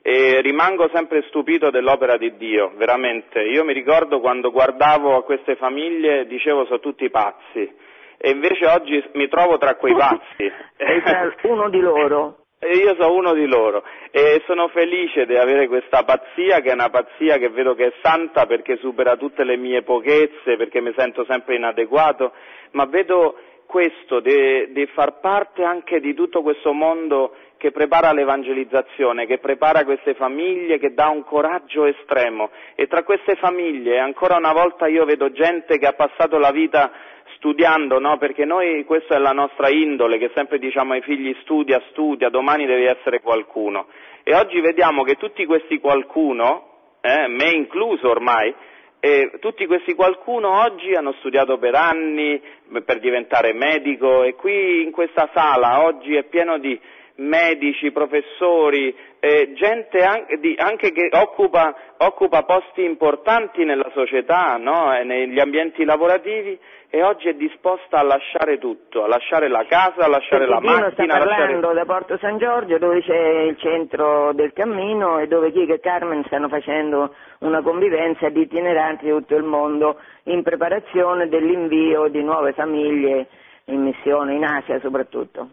[0.00, 3.40] E rimango sempre stupito dell'opera di Dio, veramente.
[3.40, 7.82] Io mi ricordo quando guardavo a queste famiglie dicevo sono tutti pazzi
[8.24, 10.50] e invece oggi mi trovo tra quei pazzi.
[11.46, 12.38] Uno di loro.
[12.64, 16.88] Io sono uno di loro e sono felice di avere questa pazzia che è una
[16.88, 21.26] pazzia che vedo che è santa perché supera tutte le mie pochezze, perché mi sento
[21.28, 22.32] sempre inadeguato,
[22.70, 27.34] ma vedo questo di far parte anche di tutto questo mondo
[27.64, 33.36] che prepara l'evangelizzazione, che prepara queste famiglie, che dà un coraggio estremo e tra queste
[33.36, 36.92] famiglie ancora una volta io vedo gente che ha passato la vita
[37.36, 38.18] studiando, no?
[38.18, 42.66] perché noi questa è la nostra indole, che sempre diciamo ai figli studia, studia, domani
[42.66, 43.86] devi essere qualcuno.
[44.24, 48.54] E oggi vediamo che tutti questi qualcuno, eh, me incluso ormai,
[49.00, 52.40] e tutti questi qualcuno oggi hanno studiato per anni
[52.84, 56.80] per diventare medico e qui in questa sala oggi è pieno di
[57.16, 64.90] medici, professori, eh, gente anche, di, anche che occupa, occupa, posti importanti nella società, no?
[65.02, 66.58] negli ambienti lavorativi
[66.90, 70.60] e oggi è disposta a lasciare tutto, a lasciare la casa, a lasciare Perché la
[70.60, 70.90] macchina.
[70.92, 71.74] sta parlando lasciare...
[71.74, 76.22] da Porto San Giorgio dove c'è il centro del cammino e dove Chico e Carmen
[76.26, 82.52] stanno facendo una convivenza di itineranti di tutto il mondo in preparazione dell'invio di nuove
[82.52, 83.26] famiglie
[83.66, 85.48] in missione, in Asia soprattutto.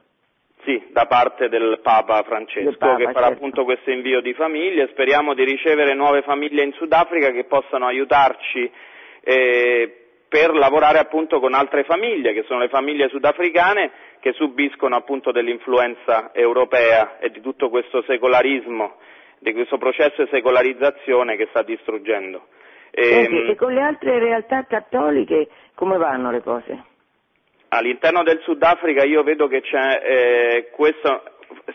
[0.64, 3.34] Sì, da parte del Papa Francesco Papa, che farà certo.
[3.34, 4.89] appunto questo invio di famiglie.
[4.91, 8.72] Speriamo di ricevere nuove famiglie in Sudafrica che possano aiutarci
[9.24, 15.32] eh, per lavorare appunto con altre famiglie, che sono le famiglie sudafricane che subiscono appunto
[15.32, 18.97] dell'influenza europea e di tutto questo secolarismo,
[19.39, 22.47] di questo processo di secolarizzazione che sta distruggendo.
[22.91, 26.84] E, Senti, e con le altre realtà cattoliche come vanno le cose?
[27.74, 31.24] All'interno del Sudafrica io vedo che c'è eh, questo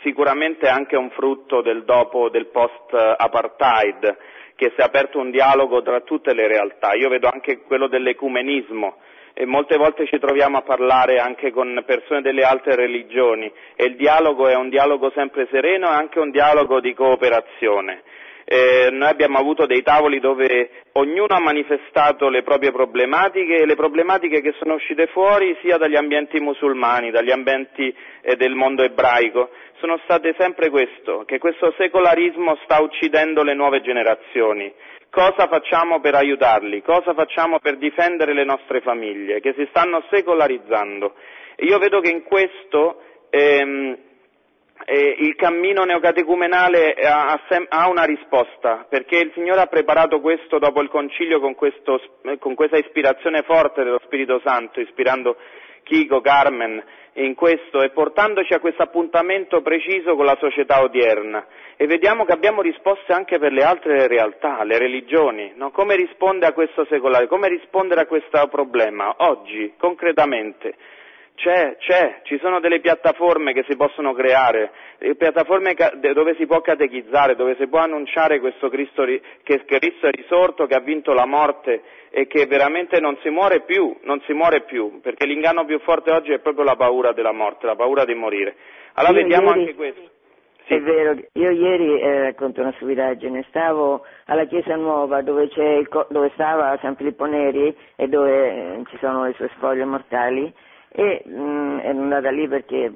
[0.02, 4.16] sicuramente anche un frutto del dopo, del post-apartheid,
[4.56, 6.92] che si è aperto un dialogo tra tutte le realtà.
[6.92, 8.98] Io vedo anche quello dell'ecumenismo.
[9.32, 13.50] E molte volte ci troviamo a parlare anche con persone delle altre religioni.
[13.74, 18.02] E il dialogo è un dialogo sempre sereno e anche un dialogo di cooperazione
[18.48, 23.74] eh, noi abbiamo avuto dei tavoli dove ognuno ha manifestato le proprie problematiche e le
[23.74, 29.50] problematiche che sono uscite fuori sia dagli ambienti musulmani, dagli ambienti eh, del mondo ebraico,
[29.80, 34.72] sono state sempre questo, che questo secolarismo sta uccidendo le nuove generazioni.
[35.10, 36.82] Cosa facciamo per aiutarli?
[36.82, 41.14] Cosa facciamo per difendere le nostre famiglie che si stanno secolarizzando?
[41.60, 43.96] Io vedo che in questo ehm,
[44.84, 50.80] eh, il cammino neocatecumenale ha, ha, una risposta, perché il Signore ha preparato questo dopo
[50.82, 52.00] il concilio con, questo,
[52.38, 55.36] con questa ispirazione forte dello Spirito Santo, ispirando
[55.82, 56.82] Chico, Carmen
[57.16, 61.46] in questo e portandoci a questo appuntamento preciso con la società odierna.
[61.76, 65.52] E vediamo che abbiamo risposte anche per le altre realtà, le religioni.
[65.56, 65.70] No?
[65.70, 67.26] Come risponde a questo secolare?
[67.26, 70.74] Come rispondere a questo problema oggi, concretamente?
[71.36, 74.70] C'è, c'è, ci sono delle piattaforme che si possono creare,
[75.18, 75.74] piattaforme
[76.14, 80.74] dove si può catechizzare, dove si può annunciare questo Cristo, che Cristo è risorto, che
[80.74, 85.00] ha vinto la morte e che veramente non si muore più, non si muore più,
[85.02, 88.56] perché l'inganno più forte oggi è proprio la paura della morte, la paura di morire.
[88.94, 90.10] Allora Io vediamo ieri- anche questo.
[90.66, 90.74] Sì.
[90.74, 95.86] È vero, io ieri eh, racconto una stupidaggine, stavo alla Chiesa Nuova dove, c'è il
[95.88, 100.52] co- dove stava San Filippo Neri e dove eh, ci sono le sue spoglie mortali
[100.98, 102.90] e mh, ero andata lì perché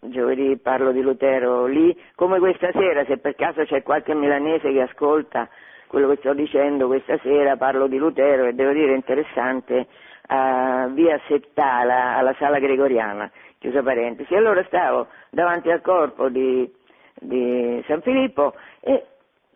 [0.00, 4.82] giovedì parlo di Lutero lì, come questa sera, se per caso c'è qualche milanese che
[4.82, 5.48] ascolta
[5.86, 9.86] quello che sto dicendo, questa sera parlo di Lutero e devo dire interessante
[10.26, 14.34] a via Settala, alla sala gregoriana, chiusa parentesi.
[14.34, 16.70] Allora stavo davanti al corpo di,
[17.14, 19.02] di San Filippo e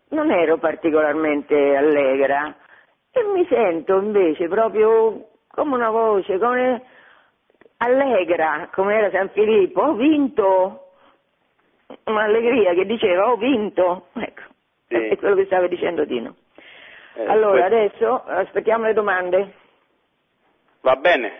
[0.09, 2.55] non ero particolarmente allegra
[3.11, 6.81] e mi sento invece proprio come una voce, come
[7.77, 10.91] allegra, come era San Filippo, ho vinto,
[12.05, 14.41] un'allegria che diceva ho vinto, ecco,
[14.87, 14.95] Sì.
[14.95, 16.35] è quello che stava dicendo Dino.
[17.15, 19.53] Eh, Allora, que- adesso aspettiamo le domande.
[20.81, 21.31] Va bene.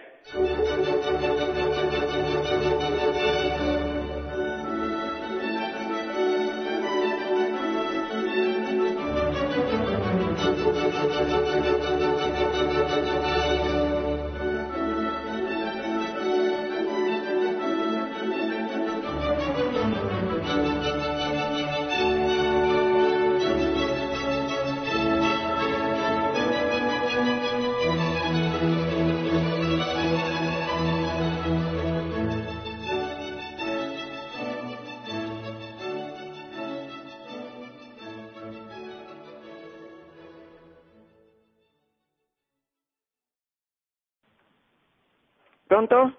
[45.86, 46.18] Pronto?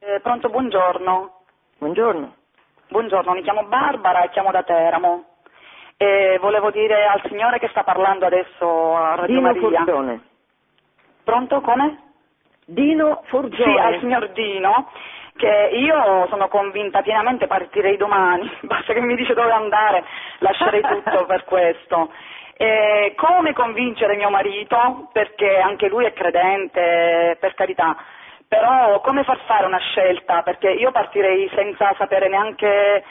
[0.00, 1.40] Eh, pronto, buongiorno.
[1.78, 2.34] Buongiorno.
[2.88, 5.24] Buongiorno, mi chiamo Barbara e chiamo da Teramo.
[5.96, 9.78] E volevo dire al signore che sta parlando adesso a Radio Dino Maria.
[9.78, 10.20] Forgione.
[11.22, 11.98] Pronto, come?
[12.66, 13.80] Dino Sì, Forgione.
[13.80, 14.90] al signor Dino,
[15.36, 20.04] che io sono convinta pienamente partirei domani, basta che mi dice dove andare,
[20.38, 22.10] lascerei tutto per questo.
[22.56, 27.96] E come convincere mio marito, perché anche lui è credente, per carità,
[28.54, 30.42] però come far fare una scelta?
[30.42, 33.02] Perché io partirei senza sapere neanche,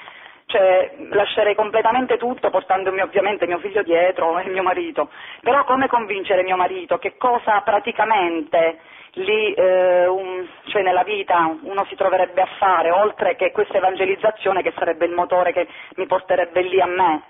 [0.46, 5.10] cioè lascerei completamente tutto portandomi ovviamente mio figlio dietro e mio marito,
[5.42, 6.98] però come convincere mio marito?
[6.98, 8.80] Che cosa praticamente
[9.16, 14.62] lì, eh, un- cioè nella vita uno si troverebbe a fare, oltre che questa evangelizzazione
[14.62, 15.68] che sarebbe il motore che
[15.98, 17.22] mi porterebbe lì a me?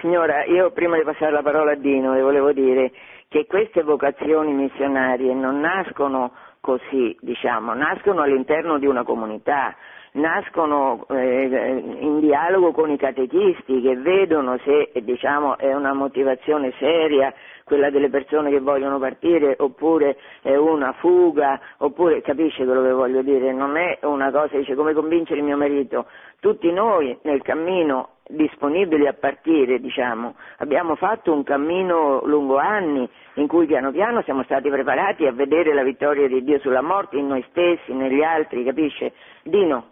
[0.00, 2.90] Signora, io prima di passare la parola a Dino le volevo dire
[3.28, 9.74] che queste vocazioni missionarie non nascono così, diciamo, nascono all'interno di una comunità,
[10.12, 17.32] nascono eh, in dialogo con i catechisti che vedono se diciamo, è una motivazione seria
[17.68, 23.22] quella delle persone che vogliono partire oppure è una fuga, oppure capisce quello che voglio
[23.22, 26.06] dire, non è una cosa, dice come convincere mio marito,
[26.40, 33.46] tutti noi nel cammino disponibili a partire, diciamo, abbiamo fatto un cammino lungo anni in
[33.46, 37.26] cui piano piano siamo stati preparati a vedere la vittoria di Dio sulla morte in
[37.26, 39.12] noi stessi, negli altri, capisce?
[39.42, 39.84] Dino,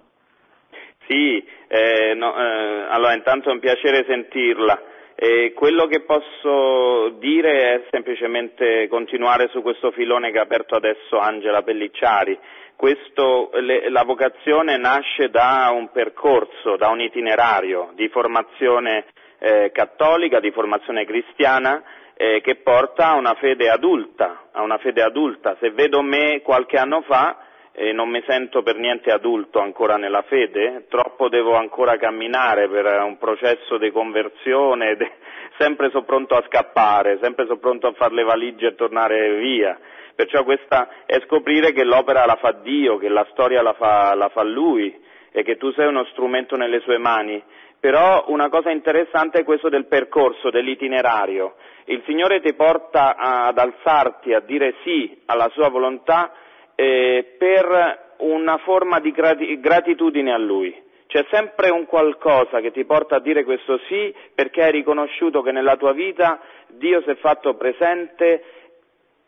[1.07, 4.95] Sì, eh, no, eh, allora intanto è un piacere sentirla.
[5.19, 11.19] E quello che posso dire è semplicemente continuare su questo filone che ha aperto adesso
[11.19, 12.39] Angela Pellicciari.
[12.77, 19.07] Questo, le- la vocazione nasce da un percorso, da un itinerario di formazione
[19.39, 21.83] eh, cattolica, di formazione cristiana
[22.15, 25.57] eh, che porta a una fede adulta, a una fede adulta.
[25.61, 27.39] Se vedo me qualche anno fa
[27.79, 32.87] e non mi sento per niente adulto ancora nella fede, troppo devo ancora camminare per
[33.03, 35.13] un processo di conversione, de-
[35.59, 39.79] sempre sono pronto a scappare, sempre sono pronto a fare le valigie e tornare via.
[40.15, 44.31] Perciò questa è scoprire che l'opera la fa Dio, che la storia la fa, la
[44.31, 44.99] fa Lui
[45.31, 47.43] e che tu sei uno strumento nelle sue mani.
[47.79, 51.57] Però una cosa interessante è questo del percorso, dell'itinerario.
[51.85, 56.33] Il Signore ti porta ad alzarti, a dire sì alla sua volontà
[56.77, 60.85] eh, per una forma di grati- gratitudine a Lui.
[61.07, 65.53] C'è sempre un qualcosa che ti porta a dire questo sì perché hai riconosciuto che
[65.53, 68.43] nella tua vita Dio si è fatto presente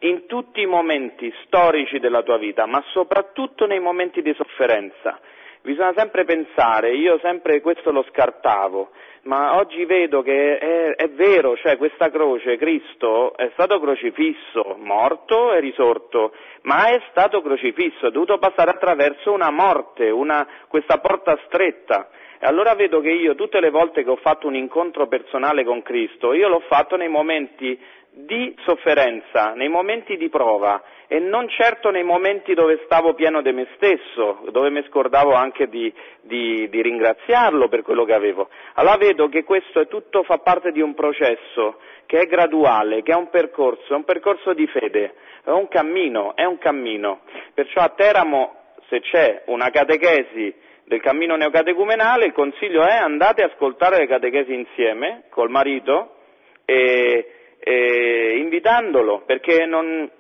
[0.01, 5.19] in tutti i momenti storici della tua vita, ma soprattutto nei momenti di sofferenza.
[5.63, 8.91] Bisogna sempre pensare, io sempre questo lo scartavo,
[9.23, 15.53] ma oggi vedo che è, è, vero, cioè questa croce, Cristo è stato crocifisso, morto
[15.53, 16.33] e risorto,
[16.63, 22.09] ma è stato crocifisso, è dovuto passare attraverso una morte, una, questa porta stretta.
[22.41, 25.83] E allora vedo che io tutte le volte che ho fatto un incontro personale con
[25.83, 27.79] Cristo, io l'ho fatto nei momenti
[28.25, 33.53] di sofferenza, nei momenti di prova e non certo nei momenti dove stavo pieno di
[33.53, 35.93] me stesso, dove mi scordavo anche di,
[36.23, 38.49] di, di ringraziarlo per quello che avevo.
[38.75, 43.17] Allora vedo che questo tutto fa parte di un processo che è graduale, che è
[43.17, 45.15] un percorso, è un percorso di fede,
[45.45, 47.21] è un cammino, è un cammino.
[47.55, 48.57] Perciò a Teramo,
[48.89, 50.53] se c'è una catechesi
[50.85, 56.17] del cammino neocatecumenale, il consiglio è andate a ascoltare le catechesi insieme col marito
[56.65, 57.38] e
[57.69, 60.11] eh, invitandolo, perché non,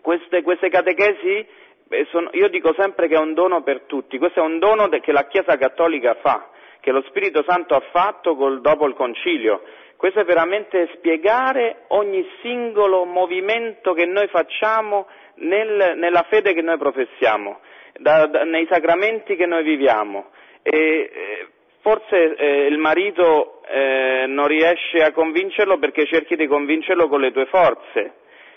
[0.00, 1.44] queste, queste, catechesi,
[1.88, 4.88] eh, sono, io dico sempre che è un dono per tutti, questo è un dono
[4.88, 9.62] che la Chiesa Cattolica fa, che lo Spirito Santo ha fatto col, dopo il Concilio.
[9.96, 16.78] Questo è veramente spiegare ogni singolo movimento che noi facciamo nel, nella fede che noi
[16.78, 17.60] professiamo,
[17.98, 20.30] da, da, nei sacramenti che noi viviamo.
[20.62, 20.70] E,
[21.12, 21.46] eh,
[21.86, 27.30] forse eh, il marito eh, non riesce a convincerlo perché cerchi di convincerlo con le
[27.30, 28.14] tue forze.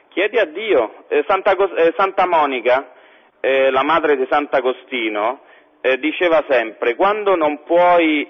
[0.08, 1.06] Chiedi a Dio.
[1.10, 2.92] Eh, Santa, eh, Santa, Monica,
[3.40, 5.42] eh, la madre di Sant'Agostino,
[5.80, 8.28] eh, diceva sempre, quando non, puoi,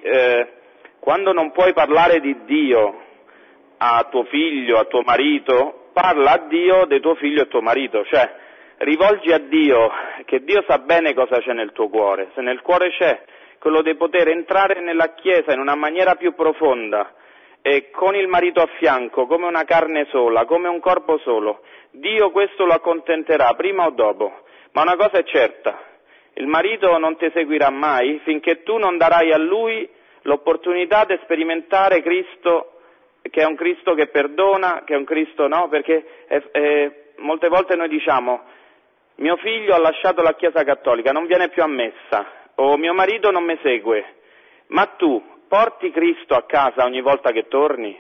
[1.00, 3.02] quando non puoi parlare di Dio
[3.78, 8.04] a tuo figlio, a tuo marito, parla a Dio di tuo figlio e tuo marito,
[8.04, 8.30] cioè
[8.80, 9.89] rivolgi a Dio
[10.26, 13.20] che Dio sa bene cosa c'è nel tuo cuore, se nel cuore c'è
[13.60, 17.14] quello di poter entrare nella Chiesa in una maniera più profonda
[17.62, 21.62] e con il marito a fianco, come una carne sola, come un corpo solo.
[21.91, 25.78] Dio questo lo accontenterà prima o dopo, ma una cosa è certa,
[26.34, 29.88] il marito non ti seguirà mai finché tu non darai a lui
[30.24, 32.80] l'opportunità di sperimentare Cristo,
[33.22, 37.49] che è un Cristo che perdona, che è un Cristo no, perché è, è, molte
[37.49, 38.57] volte noi diciamo
[39.20, 42.26] mio figlio ha lasciato la Chiesa Cattolica, non viene più a messa,
[42.60, 44.05] o mio marito non mi segue,
[44.68, 47.97] ma tu porti Cristo a casa ogni volta che torni?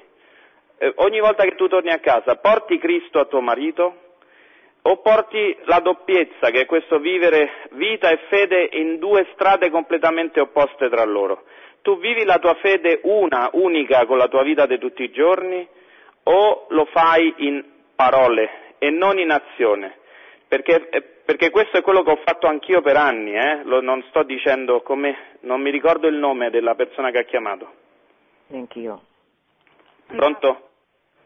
[0.77, 4.07] Eh, ogni volta che tu torni a casa, porti Cristo a tuo marito?
[4.81, 10.39] O porti la doppiezza, che è questo vivere vita e fede in due strade completamente
[10.39, 11.43] opposte tra loro?
[11.81, 15.67] Tu vivi la tua fede una, unica, con la tua vita di tutti i giorni,
[16.23, 17.63] o lo fai in
[17.95, 19.97] parole e non in azione?
[20.47, 23.61] Perché, eh, perché, questo è quello che ho fatto anch'io per anni, eh?
[23.65, 27.71] Lo, non sto dicendo come, non mi ricordo il nome della persona che ha chiamato.
[28.47, 28.99] Neanch'io.
[30.07, 30.69] Pronto?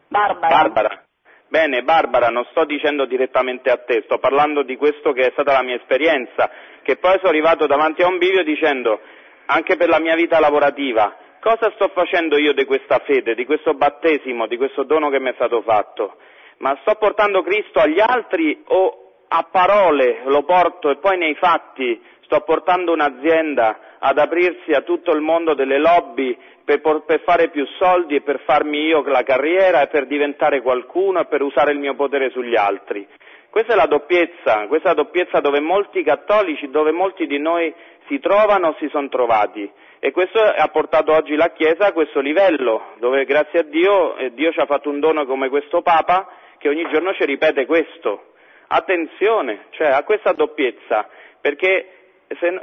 [0.08, 0.48] Barbara.
[0.48, 1.04] Barbara.
[1.48, 5.52] Bene, Barbara, non sto dicendo direttamente a te, sto parlando di questo che è stata
[5.52, 6.50] la mia esperienza,
[6.82, 9.00] che poi sono arrivato davanti a un bivio dicendo,
[9.46, 13.72] anche per la mia vita lavorativa, cosa sto facendo io di questa fede, di questo
[13.72, 16.18] battesimo, di questo dono che mi è stato fatto?
[16.58, 19.03] Ma sto portando Cristo agli altri o
[19.36, 25.10] a parole lo porto e poi nei fatti sto portando un'azienda ad aprirsi a tutto
[25.12, 29.82] il mondo delle lobby per, per, fare più soldi e per farmi io la carriera
[29.82, 33.06] e per diventare qualcuno e per usare il mio potere sugli altri.
[33.50, 37.72] Questa è la doppiezza, questa è la doppiezza dove molti cattolici, dove molti di noi
[38.06, 39.70] si trovano o si sono trovati.
[39.98, 44.32] E questo ha portato oggi la Chiesa a questo livello, dove grazie a Dio, eh,
[44.32, 46.28] Dio ci ha fatto un dono come questo Papa
[46.58, 48.33] che ogni giorno ci ripete questo.
[48.66, 51.08] Attenzione, cioè a questa doppiezza,
[51.40, 51.88] perché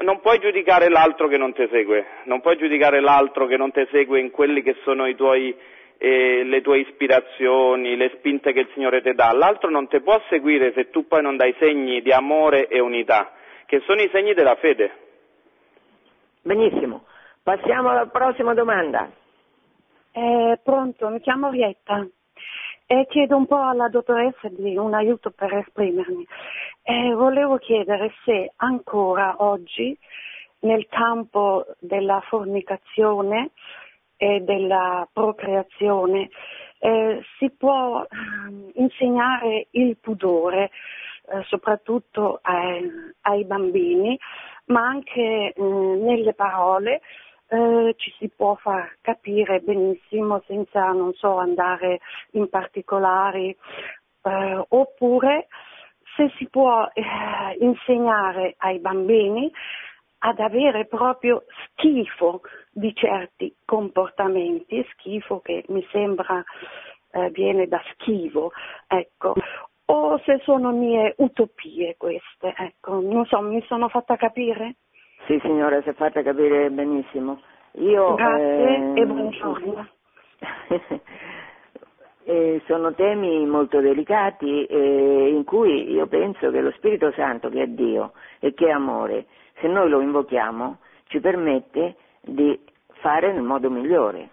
[0.01, 3.87] non puoi giudicare l'altro che non ti segue, non puoi giudicare l'altro che non ti
[3.91, 5.55] segue in quelli che sono tuoi,
[5.97, 10.19] eh, le tue ispirazioni, le spinte che il Signore ti dà, l'altro non ti può
[10.29, 13.33] seguire se tu poi non dai segni di amore e unità,
[13.65, 14.91] che sono i segni della fede.
[16.41, 17.05] Benissimo,
[17.43, 19.09] passiamo alla prossima domanda.
[20.13, 22.05] Eh, pronto, mi chiamo Rietta
[22.91, 26.27] e chiedo un po' alla dottoressa di un aiuto per esprimermi.
[26.81, 29.97] E volevo chiedere se ancora oggi
[30.59, 33.51] nel campo della fornicazione
[34.17, 36.31] e della procreazione
[36.79, 38.07] eh, si può eh,
[38.73, 40.71] insegnare il pudore
[41.29, 44.19] eh, soprattutto ai, ai, bambini,
[44.65, 46.99] ma anche mm, nelle parole
[47.51, 51.99] eh, ci si può far capire benissimo senza, non so, andare
[52.31, 53.55] in particolari,
[54.23, 55.47] eh, oppure
[56.15, 57.03] se si può eh,
[57.59, 59.51] insegnare ai bambini
[60.19, 61.43] ad avere proprio
[61.75, 62.41] schifo
[62.71, 66.41] di certi comportamenti, schifo che mi sembra
[67.11, 68.53] eh, viene da schivo,
[68.87, 69.33] ecco,
[69.85, 74.75] o se sono mie utopie queste, ecco, non so, mi sono fatta capire?
[75.25, 77.41] Sì, signora, si è fatta capire benissimo.
[77.73, 79.87] Io, Grazie ehm, e buongiorno.
[82.23, 87.63] eh, sono temi molto delicati eh, in cui io penso che lo Spirito Santo, che
[87.63, 89.27] è Dio e che è amore,
[89.59, 92.59] se noi lo invochiamo, ci permette di
[92.93, 94.29] fare nel modo migliore.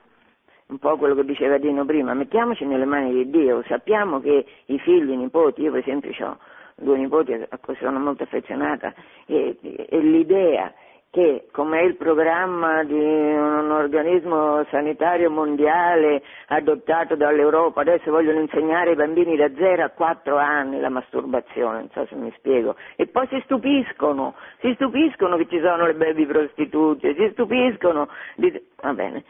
[0.68, 4.78] Un po' quello che diceva Dino prima, mettiamoci nelle mani di Dio, sappiamo che i
[4.80, 6.38] figli, i nipoti, io per esempio ho
[6.78, 8.92] due nipoti a cui sono molto affezionata
[9.26, 10.72] e, e l'idea
[11.10, 18.90] che come è il programma di un organismo sanitario mondiale adottato dall'Europa, adesso vogliono insegnare
[18.90, 23.06] ai bambini da 0 a 4 anni la masturbazione, non so se mi spiego, e
[23.06, 28.52] poi si stupiscono, si stupiscono che ci sono le baby prostitute, si stupiscono di...
[28.82, 29.24] va bene.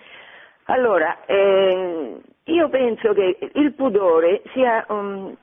[0.64, 4.84] Allora, eh, io penso che il pudore sia...
[4.88, 5.36] Um,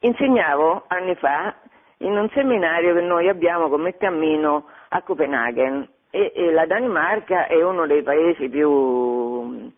[0.00, 1.54] insegnavo anni fa
[1.98, 7.62] in un seminario che noi abbiamo come cammino a Copenaghen e, e la Danimarca è
[7.62, 9.70] uno dei paesi più,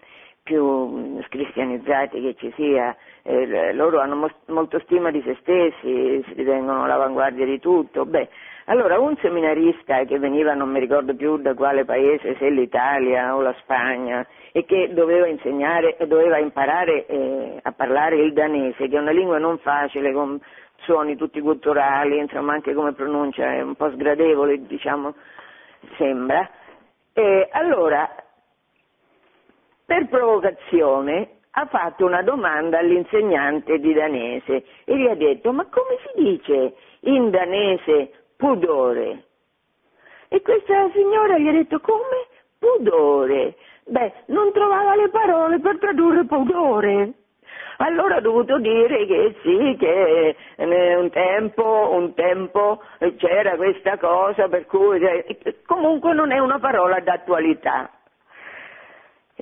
[0.43, 6.35] più cristianizzati che ci sia, eh, loro hanno mo- molto stima di se stessi, si
[6.35, 8.07] ritengono all'avanguardia di tutto.
[8.07, 8.29] Beh,
[8.67, 13.41] allora un seminarista che veniva, non mi ricordo più da quale paese, se l'Italia o
[13.41, 19.01] la Spagna, e che doveva insegnare, doveva imparare eh, a parlare il danese, che è
[19.01, 20.41] una lingua non facile, con
[20.83, 25.15] suoni tutti gutturali, insomma anche come pronuncia è un po' sgradevole, diciamo,
[25.97, 26.49] sembra.
[27.13, 28.09] E allora,
[29.85, 35.99] per provocazione, ha fatto una domanda all'insegnante di danese e gli ha detto ma come
[36.01, 39.23] si dice in danese pudore?
[40.27, 42.27] E questa signora gli ha detto come?
[42.59, 43.55] Pudore.
[43.85, 47.13] Beh, non trovava le parole per tradurre pudore.
[47.77, 52.83] Allora ho dovuto dire che sì, che un tempo, un tempo
[53.17, 55.01] c'era questa cosa per cui
[55.65, 57.91] comunque non è una parola d'attualità.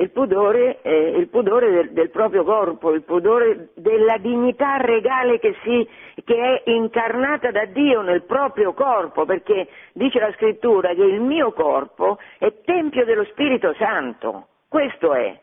[0.00, 5.54] Il pudore, eh, il pudore del, del, proprio corpo, il pudore della dignità regale che,
[5.62, 5.86] si,
[6.24, 11.52] che è incarnata da Dio nel proprio corpo, perché dice la scrittura che il mio
[11.52, 15.38] corpo è tempio dello Spirito Santo, questo è.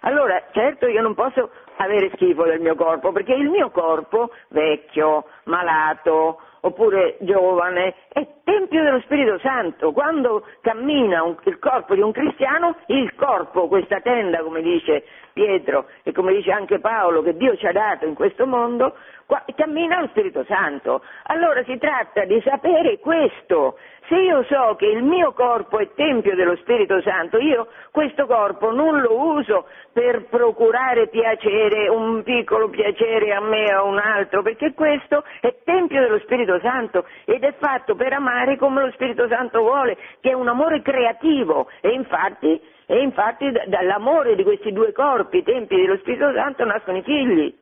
[0.00, 5.26] Allora, certo io non posso avere schifo del mio corpo, perché il mio corpo, vecchio,
[5.44, 9.92] malato, oppure giovane, è tempio dello Spirito Santo.
[9.92, 15.04] Quando cammina un, il corpo di un cristiano, il corpo, questa tenda, come dice
[15.38, 19.44] Pietro e come dice anche Paolo, che Dio ci ha dato in questo mondo, qua,
[19.54, 21.00] cammina lo Spirito Santo.
[21.26, 23.78] Allora si tratta di sapere questo,
[24.08, 28.72] se io so che il mio corpo è tempio dello Spirito Santo, io questo corpo
[28.72, 34.42] non lo uso per procurare piacere, un piccolo piacere a me o a un altro,
[34.42, 39.28] perché questo è tempio dello Spirito Santo ed è fatto per amare come lo Spirito
[39.28, 42.60] Santo vuole, che è un amore creativo e infatti,
[42.90, 47.54] e infatti dall'amore di questi due corpi, tempi dello Spirito Santo, nascono i figli.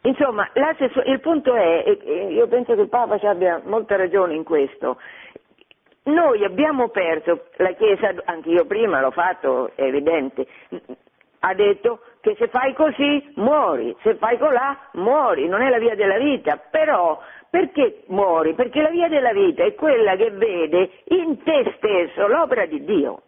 [0.00, 4.42] Insomma, il punto è, e io penso che il Papa ci abbia molta ragione in
[4.42, 4.98] questo,
[6.04, 10.48] noi abbiamo perso, la Chiesa, anche io prima l'ho fatto, è evidente,
[11.38, 15.94] ha detto che se fai così muori, se fai colà muori, non è la via
[15.94, 18.54] della vita, però perché muori?
[18.54, 23.22] Perché la via della vita è quella che vede in te stesso l'opera di Dio.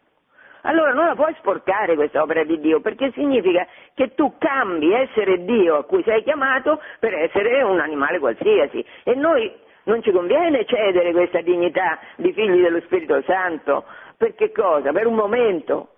[0.66, 5.44] Allora non la puoi sporcare questa opera di Dio, perché significa che tu cambi essere
[5.44, 8.84] Dio a cui sei chiamato per essere un animale qualsiasi.
[9.02, 9.52] E noi
[9.84, 13.84] non ci conviene cedere questa dignità di figli dello Spirito Santo.
[14.16, 14.90] Per che cosa?
[14.92, 15.88] Per un momento.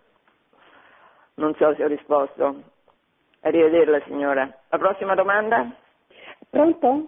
[1.34, 2.62] Non so se ho risposto.
[3.42, 4.52] Arrivederla signora.
[4.68, 5.70] La prossima domanda?
[6.50, 7.06] Pronto?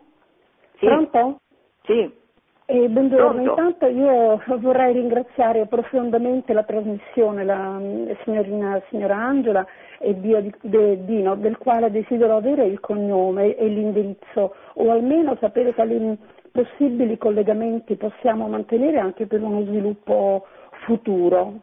[0.79, 0.87] Sì.
[0.87, 1.41] Pronto?
[1.83, 2.27] Sì.
[2.71, 3.63] Eh, buongiorno, Pronto?
[3.63, 9.67] intanto io vorrei ringraziare profondamente la trasmissione, la mm, signorina, signora Angela
[9.99, 15.35] e Dio di, de, Dino, del quale desidero avere il cognome e l'indirizzo, o almeno
[15.41, 16.15] sapere quali
[16.53, 20.45] possibili collegamenti possiamo mantenere anche per uno sviluppo
[20.85, 21.61] futuro.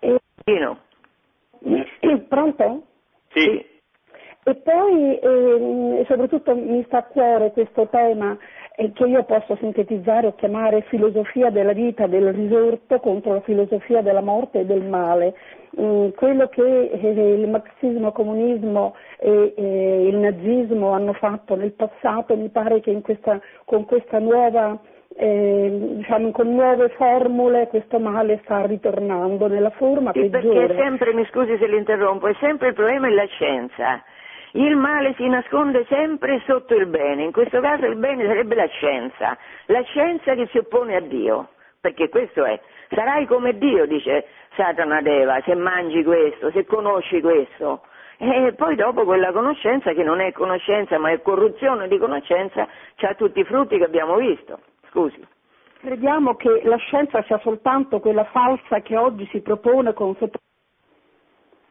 [0.00, 0.18] E...
[0.42, 0.78] Dino.
[2.26, 2.82] Pronto?
[3.28, 3.64] Sì.
[4.48, 8.36] E poi eh, soprattutto mi sta a cuore questo tema
[8.76, 14.20] che io posso sintetizzare o chiamare filosofia della vita del risorto contro la filosofia della
[14.20, 15.34] morte e del male.
[15.80, 22.36] Mm, quello che eh, il marxismo, comunismo e eh, il nazismo hanno fatto nel passato
[22.36, 24.78] mi pare che questa, con questa nuova
[25.16, 30.66] eh, diciamo, con nuove formule questo male sta ritornando nella forma Sì, peggiore.
[30.66, 34.02] perché sempre, mi scusi se l'interrompo, è sempre il problema è la scienza.
[34.56, 38.66] Il male si nasconde sempre sotto il bene, in questo caso il bene sarebbe la
[38.68, 42.58] scienza, la scienza che si oppone a Dio, perché questo è.
[42.88, 44.24] Sarai come Dio, dice
[44.54, 47.82] Satana ad Eva, se mangi questo, se conosci questo.
[48.16, 52.66] E poi dopo quella conoscenza, che non è conoscenza ma è corruzione di conoscenza,
[52.98, 54.60] ha tutti i frutti che abbiamo visto.
[54.88, 55.22] Scusi.
[55.80, 60.16] Crediamo che la scienza sia soltanto quella falsa che oggi si propone con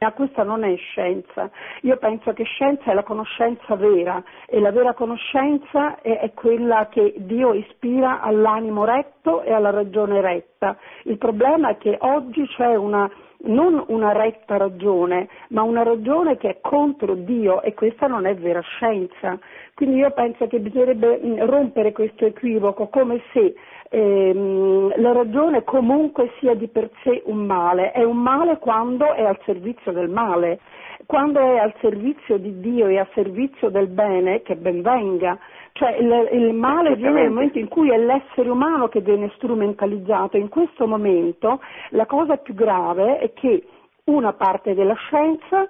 [0.05, 1.49] ma questa non è scienza.
[1.81, 6.89] Io penso che scienza è la conoscenza vera e la vera conoscenza è, è, quella
[6.91, 10.77] che Dio ispira all'animo retto e alla ragione retta.
[11.05, 13.09] Il problema è che oggi c'è una,
[13.45, 18.35] non una retta ragione, ma una ragione che è contro Dio e questa non è
[18.35, 19.37] vera scienza.
[19.73, 23.55] Quindi io penso che bisognerebbe rompere questo equivoco come se
[23.89, 29.23] ehm, la ragione comunque sia di per sé un male, è un male quando è
[29.23, 30.59] al servizio del male,
[31.05, 35.37] quando è al servizio di Dio e al servizio del bene, che ben venga.
[35.77, 40.37] Cioè il, il male viene nel momento in cui è l'essere umano che viene strumentalizzato.
[40.37, 43.61] In questo momento la cosa più grave è che
[44.05, 45.67] una parte della scienza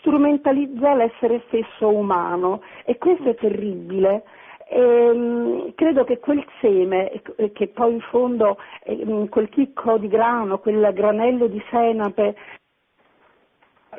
[0.00, 4.24] strumentalizza l'essere stesso umano e questo è terribile.
[4.68, 10.08] E, ehm, credo che quel seme, eh, che poi in fondo eh, quel chicco di
[10.08, 12.36] grano, quel granello di senape,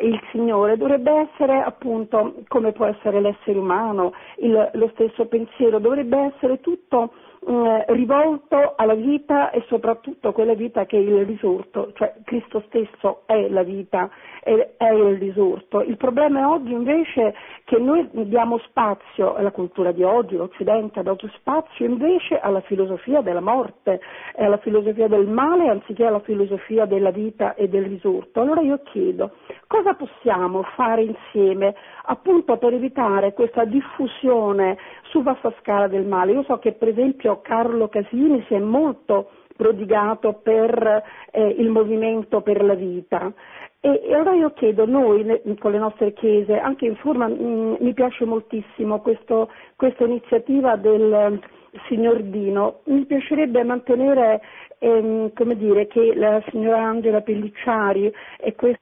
[0.01, 6.33] il Signore dovrebbe essere appunto come può essere l'essere umano, il, lo stesso pensiero, dovrebbe
[6.33, 7.11] essere tutto
[7.47, 12.63] eh, rivolto alla vita e soprattutto a quella vita che è il risorto, cioè Cristo
[12.67, 14.09] stesso è la vita,
[14.41, 15.81] è, è il risorto.
[15.81, 17.33] Il problema è oggi invece
[17.63, 23.21] che noi diamo spazio alla cultura di oggi, l'Occidente ha dato spazio invece alla filosofia
[23.21, 24.01] della morte,
[24.35, 28.41] alla filosofia del male anziché alla filosofia della vita e del risorto.
[28.41, 29.31] Allora io chiedo,
[29.67, 34.77] cosa possiamo fare insieme appunto per evitare questa diffusione
[35.09, 36.31] su vasta scala del male?
[36.33, 42.41] Io so che per esempio Carlo Casini si è molto prodigato per eh, il movimento
[42.41, 43.33] per la vita.
[43.81, 47.41] E, e, allora io chiedo, noi le, con le nostre chiese, anche in forma, mh,
[47.41, 51.41] mm, mi piace moltissimo questa iniziativa del
[51.87, 54.41] signor Dino, mi piacerebbe mantenere,
[54.79, 58.81] ehm, come dire, che la signora Angela Pellicciari e questo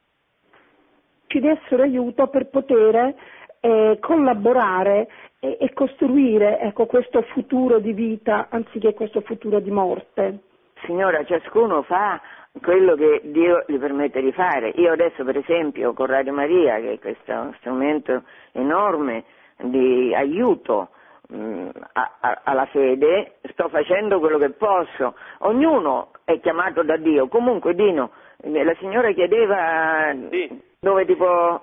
[1.28, 3.14] ci dessero aiuto per poter
[3.60, 5.08] eh, collaborare
[5.40, 10.40] e, e costruire ecco, questo futuro di vita anziché questo futuro di morte.
[10.86, 12.22] Signora, ciascuno fa
[12.62, 14.70] quello che Dio gli permette di fare.
[14.76, 19.24] Io adesso per esempio con Radio Maria, che è questo strumento enorme
[19.58, 20.90] di aiuto
[21.30, 25.16] mh, mm, a, a, alla fede, sto facendo quello che posso.
[25.40, 27.28] Ognuno è chiamato da Dio.
[27.28, 28.12] Comunque Dino,
[28.44, 30.62] la signora chiedeva sì.
[30.80, 31.62] dove ti può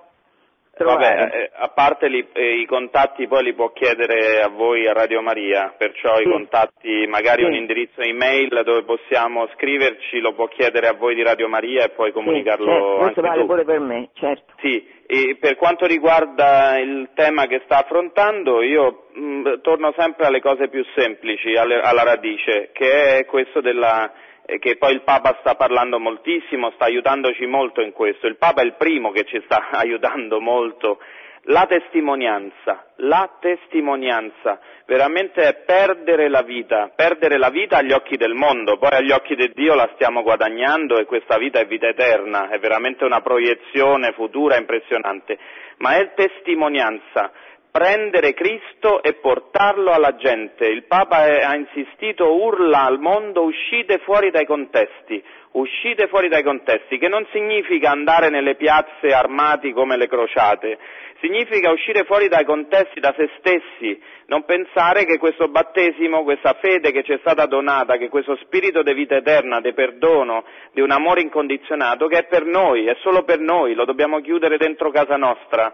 [0.83, 4.93] Vabbè, eh, a parte li, eh, i contatti poi li può chiedere a voi a
[4.93, 6.23] Radio Maria, perciò sì.
[6.23, 7.47] i contatti, magari sì.
[7.47, 11.89] un indirizzo email dove possiamo scriverci, lo può chiedere a voi di Radio Maria e
[11.89, 12.97] poi comunicarlo sì, certo.
[12.97, 13.47] Questo vale tu.
[13.47, 14.53] pure per me, certo.
[14.59, 20.25] Sì, e per quanto riguarda il tema che sta affrontando, io mh, mm, torno sempre
[20.25, 24.11] alle cose più semplici, alle, alla radice, che è questo della
[24.59, 28.27] che poi il Papa sta parlando moltissimo, sta aiutandoci molto in questo.
[28.27, 30.99] Il Papa è il primo che ci sta aiutando molto.
[31.47, 38.33] La testimonianza, la testimonianza, veramente è perdere la vita, perdere la vita agli occhi del
[38.33, 42.49] mondo, poi agli occhi di Dio la stiamo guadagnando e questa vita è vita eterna,
[42.49, 45.37] è veramente una proiezione futura impressionante,
[45.77, 47.31] ma è testimonianza,
[47.75, 50.65] prendere Cristo e portarlo alla gente.
[50.65, 55.21] Il Papa ha insistito, urla al mondo, uscite fuori dai contesti,
[55.51, 60.77] uscite fuori dai contesti, che non significa andare nelle piazze armati come le crociate,
[61.19, 66.93] significa uscire fuori dai contesti, da se stessi, non pensare che questo battesimo, questa fede
[66.93, 70.91] che ci è stata donata, che questo spirito di vita eterna, di perdono, di un
[70.91, 75.17] amore incondizionato, che è per noi, è solo per noi, lo dobbiamo chiudere dentro casa
[75.17, 75.73] nostra.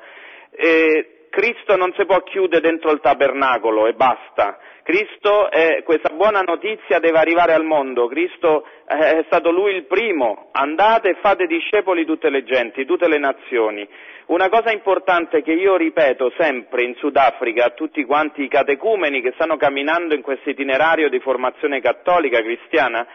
[0.49, 4.59] E Cristo non si può chiudere dentro il tabernacolo e basta.
[4.83, 8.07] Cristo, è, questa buona notizia deve arrivare al mondo.
[8.07, 10.49] Cristo è stato Lui il primo.
[10.51, 13.87] Andate e fate discepoli tutte le genti, tutte le nazioni.
[14.25, 19.31] Una cosa importante che io ripeto sempre in Sudafrica a tutti quanti i catecumeni che
[19.35, 23.07] stanno camminando in questo itinerario di formazione cattolica cristiana,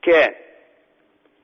[0.00, 0.44] che è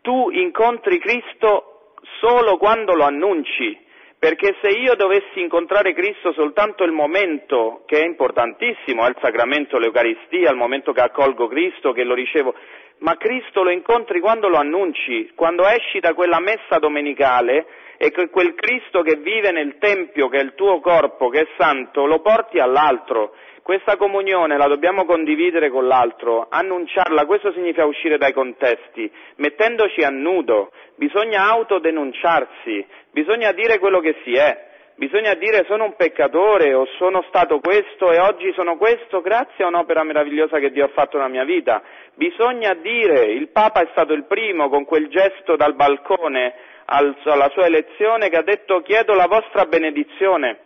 [0.03, 3.89] tu incontri Cristo solo quando lo annunci
[4.21, 9.79] perché se io dovessi incontrare Cristo soltanto il momento, che è importantissimo, è il sacramento,
[9.79, 12.55] l'Eucaristia, il momento che accolgo Cristo, che lo ricevo,
[12.99, 17.65] ma Cristo lo incontri quando lo annunci, quando esci da quella messa domenicale
[18.03, 21.47] e che quel Cristo che vive nel Tempio, che è il tuo corpo, che è
[21.59, 23.35] santo, lo porti all'altro.
[23.63, 30.09] Questa comunione la dobbiamo condividere con l'altro, annunciarla, questo significa uscire dai contesti, mettendoci a
[30.09, 36.87] nudo, bisogna autodenunciarsi, bisogna dire quello che si è, bisogna dire sono un peccatore o
[36.97, 41.19] sono stato questo e oggi sono questo grazie a un'opera meravigliosa che Dio ha fatto
[41.19, 41.83] nella mia vita,
[42.15, 46.55] bisogna dire il Papa è stato il primo con quel gesto dal balcone
[46.91, 50.59] alla sua elezione che ha detto chiedo la vostra benedizione,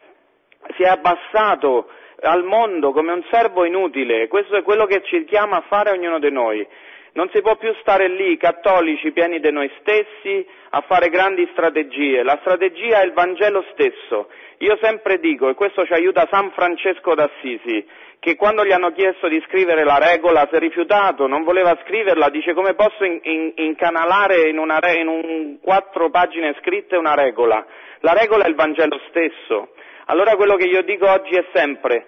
[0.77, 1.89] si è abbassato
[2.21, 6.19] al mondo come un servo inutile, questo è quello che ci chiama a fare ognuno
[6.19, 6.67] di noi.
[7.13, 12.25] Non si può più stare lì, cattolici, pieni di noi stessi, a fare grandi strategie.
[12.25, 14.31] La strategia è il Vangelo stesso.
[14.59, 17.87] Io sempre dico, e questo ci aiuta San Francesco d'Assisi,
[18.25, 22.31] che quando gli hanno chiesto di scrivere la regola si è rifiutato, non voleva scriverla,
[22.31, 27.63] dice come posso in, in, incanalare in, una, in un, quattro pagine scritte una regola.
[28.01, 29.75] La regola è il Vangelo stesso.
[30.07, 32.07] Allora quello che io dico oggi è sempre,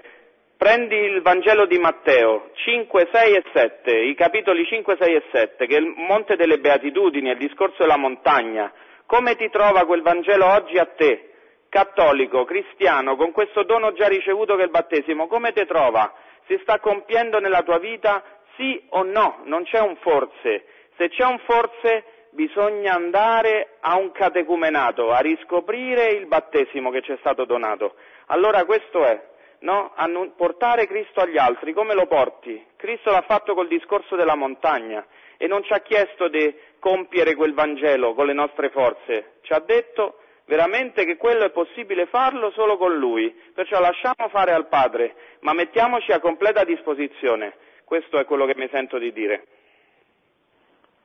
[0.57, 5.67] prendi il Vangelo di Matteo 5, 6 e 7, i capitoli 5, 6 e 7,
[5.67, 8.73] che è il Monte delle Beatitudini, il discorso della montagna.
[9.05, 11.33] Come ti trova quel Vangelo oggi a te,
[11.77, 15.27] cattolico, cristiano, con questo dono già ricevuto che è il battesimo?
[15.27, 16.11] Come ti trova?
[16.47, 18.23] Si sta compiendo nella tua vita
[18.57, 19.43] sì o no?
[19.45, 20.65] Non c'è un forse.
[20.97, 27.13] Se c'è un forse, bisogna andare a un catecumenato, a riscoprire il battesimo che ci
[27.13, 27.97] è stato donato.
[28.29, 29.23] Allora questo è,
[29.59, 29.93] no?
[30.35, 32.65] portare Cristo agli altri, come lo porti?
[32.77, 35.05] Cristo l'ha fatto col discorso della montagna
[35.37, 39.61] e non ci ha chiesto di compiere quel Vangelo con le nostre forze, ci ha
[39.61, 45.15] detto veramente che quello è possibile farlo solo con Lui, perciò lasciamo fare al Padre,
[45.41, 47.55] ma mettiamoci a completa disposizione.
[47.85, 49.47] Questo è quello che mi sento di dire.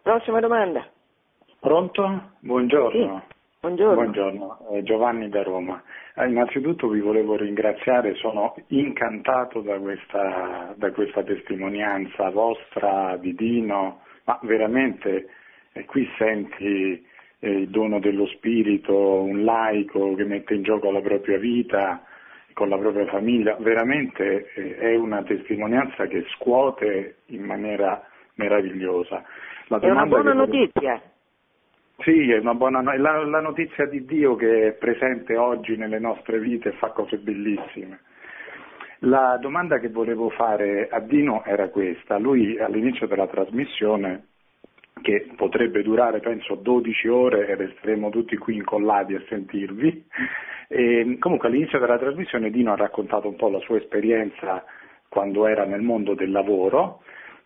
[0.01, 0.89] Prossima domanda.
[1.59, 2.31] Pronto?
[2.39, 3.23] Buongiorno.
[3.27, 3.39] Sì.
[3.61, 3.93] Buongiorno.
[3.93, 4.67] Buongiorno.
[4.71, 5.83] Eh, Giovanni da Roma.
[6.15, 14.01] Eh, innanzitutto vi volevo ringraziare, sono incantato da questa, da questa testimonianza vostra di Dino,
[14.23, 15.29] ma veramente
[15.73, 17.03] eh, qui senti eh,
[17.49, 22.03] il dono dello spirito, un laico che mette in gioco la propria vita
[22.53, 28.05] con la propria famiglia, veramente eh, è una testimonianza che scuote in maniera
[28.35, 29.23] meravigliosa.
[29.67, 31.01] La è una buona notizia.
[31.99, 36.39] Sì, è una buona la, la notizia di Dio che è presente oggi nelle nostre
[36.39, 38.01] vite e fa cose bellissime.
[39.03, 42.17] La domanda che volevo fare a Dino era questa.
[42.17, 44.27] Lui all'inizio della trasmissione,
[45.01, 50.05] che potrebbe durare penso 12 ore e resteremo tutti qui incollati a sentirvi,
[50.67, 54.63] e, comunque all'inizio della trasmissione Dino ha raccontato un po' la sua esperienza
[55.09, 57.01] quando era nel mondo del lavoro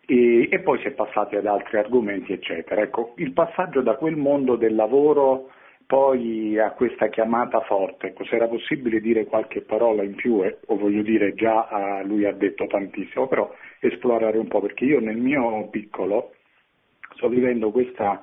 [0.06, 2.80] e, e, poi si è passati ad altri argomenti, eccetera.
[2.80, 5.50] Ecco, il passaggio da quel mondo del lavoro
[5.86, 10.58] poi a questa chiamata forte, ecco, se era possibile dire qualche parola in più, eh,
[10.66, 15.00] o voglio dire già ah, lui ha detto tantissimo, però esplorare un po', perché io
[15.00, 16.32] nel mio piccolo
[17.16, 18.20] sto vivendo questa,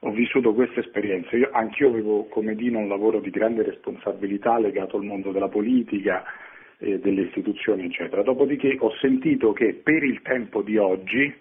[0.00, 4.96] ho vissuto questa esperienza, io, anch'io avevo come Dino un lavoro di grande responsabilità legato
[4.96, 6.24] al mondo della politica,
[6.78, 8.22] eh, delle istituzioni, eccetera.
[8.22, 11.32] Dopodiché ho sentito che per il tempo di oggi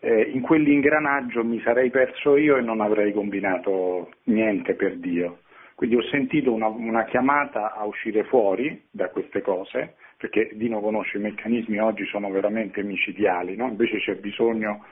[0.00, 5.38] eh, in quell'ingranaggio mi sarei perso io e non avrei combinato niente per Dio.
[5.74, 11.16] Quindi ho sentito una, una chiamata a uscire fuori da queste cose, perché Dino conosce
[11.16, 13.66] i meccanismi oggi sono veramente micidiali, no?
[13.66, 14.84] invece c'è bisogno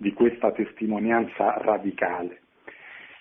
[0.00, 2.40] di questa testimonianza radicale.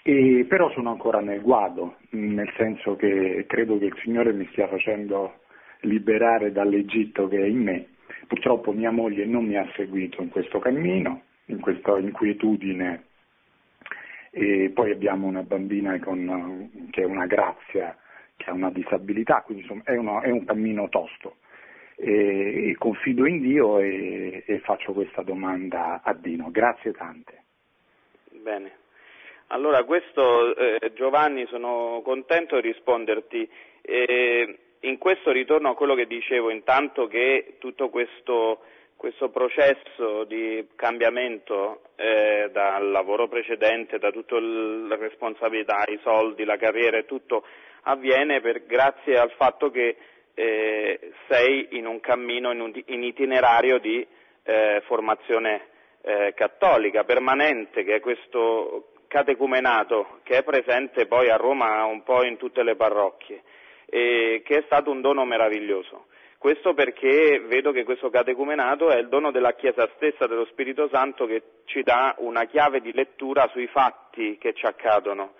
[0.02, 4.70] E, però sono ancora nel guado, nel senso che credo che il Signore mi stia
[4.70, 5.42] facendo
[5.82, 7.88] liberare dall'Egitto che è in me.
[8.28, 13.08] Purtroppo mia moglie non mi ha seguito in questo cammino, in questa inquietudine
[14.32, 17.98] e poi abbiamo una bambina con, che è una grazia,
[18.38, 21.38] che ha una disabilità, quindi insomma, è, uno, è un cammino tosto.
[22.02, 26.50] E, e confido in Dio e, e, faccio questa domanda a Dino.
[26.50, 27.44] Grazie tante.
[28.32, 28.78] Bene.
[29.48, 33.50] Allora, questo eh, Giovanni sono contento di risponderti.
[33.82, 38.62] Eh, in questo ritorno a quello che dicevo, intanto che tutto questo,
[38.96, 46.56] questo processo di cambiamento eh, dal lavoro precedente, da tutte le responsabilità, i soldi, la
[46.56, 47.44] carriera e tutto
[47.84, 49.98] avviene per, grazie al fatto che
[50.40, 54.06] eh, sei in un cammino, in, un, in itinerario di
[54.44, 55.68] eh, formazione
[56.02, 62.24] eh, cattolica permanente, che è questo catecumenato che è presente poi a Roma un po'
[62.24, 63.42] in tutte le parrocchie
[63.88, 66.06] eh, che è stato un dono meraviglioso.
[66.38, 71.26] Questo perché vedo che questo catecumenato è il dono della Chiesa stessa, dello Spirito Santo,
[71.26, 75.34] che ci dà una chiave di lettura sui fatti che ci accadono.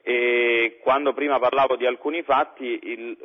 [0.00, 3.16] E quando prima parlavo di alcuni fatti, il,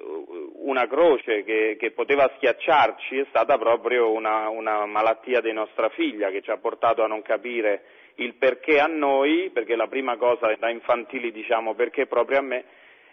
[0.56, 6.30] una croce che, che, poteva schiacciarci è stata proprio una, una, malattia di nostra figlia
[6.30, 7.84] che ci ha portato a non capire
[8.16, 12.66] il perché a noi, perché la prima cosa da infantili diciamo perché proprio a me,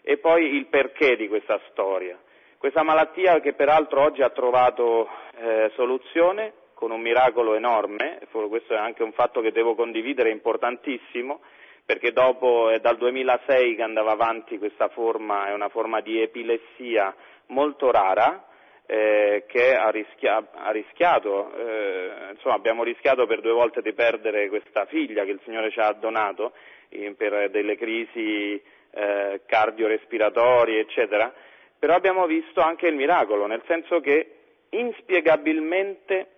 [0.02, 2.18] e poi il perché di questa storia.
[2.58, 8.76] Questa malattia che peraltro oggi ha trovato eh, soluzione con un miracolo enorme, questo è
[8.76, 11.40] anche un fatto che devo condividere importantissimo,
[11.84, 17.14] perché dopo è dal 2006 che andava avanti questa forma, è una forma di epilessia
[17.48, 18.46] molto rara,
[18.86, 24.48] eh, che ha, rischia- ha rischiato, eh, insomma abbiamo rischiato per due volte di perdere
[24.48, 26.52] questa figlia che il Signore ci ha donato
[26.90, 31.32] in, per delle crisi eh, cardiorespiratorie, eccetera,
[31.78, 34.36] però abbiamo visto anche il miracolo, nel senso che
[34.70, 36.28] inspiegabilmente,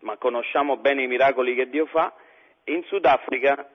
[0.00, 2.12] ma conosciamo bene i miracoli che Dio fa,
[2.64, 3.68] in Sudafrica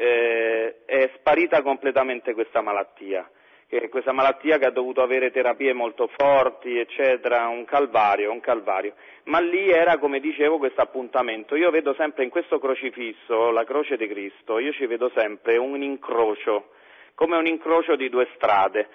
[0.00, 3.28] eh, è sparita completamente questa malattia,
[3.66, 8.94] che questa malattia che ha dovuto avere terapie molto forti, eccetera, un calvario, un calvario.
[9.24, 11.56] Ma lì era, come dicevo, questo appuntamento.
[11.56, 15.82] Io vedo sempre in questo crocifisso, la croce di Cristo, io ci vedo sempre un
[15.82, 16.70] incrocio,
[17.14, 18.88] come un incrocio di due strade.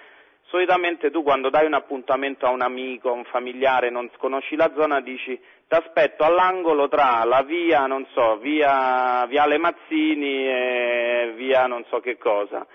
[0.46, 4.70] Solitamente tu quando dai un appuntamento a un amico, a un familiare, non conosci la
[4.74, 11.66] zona, dici ti aspetto all'angolo tra la via, non so, via Viale Mazzini e via
[11.66, 12.66] non so che cosa.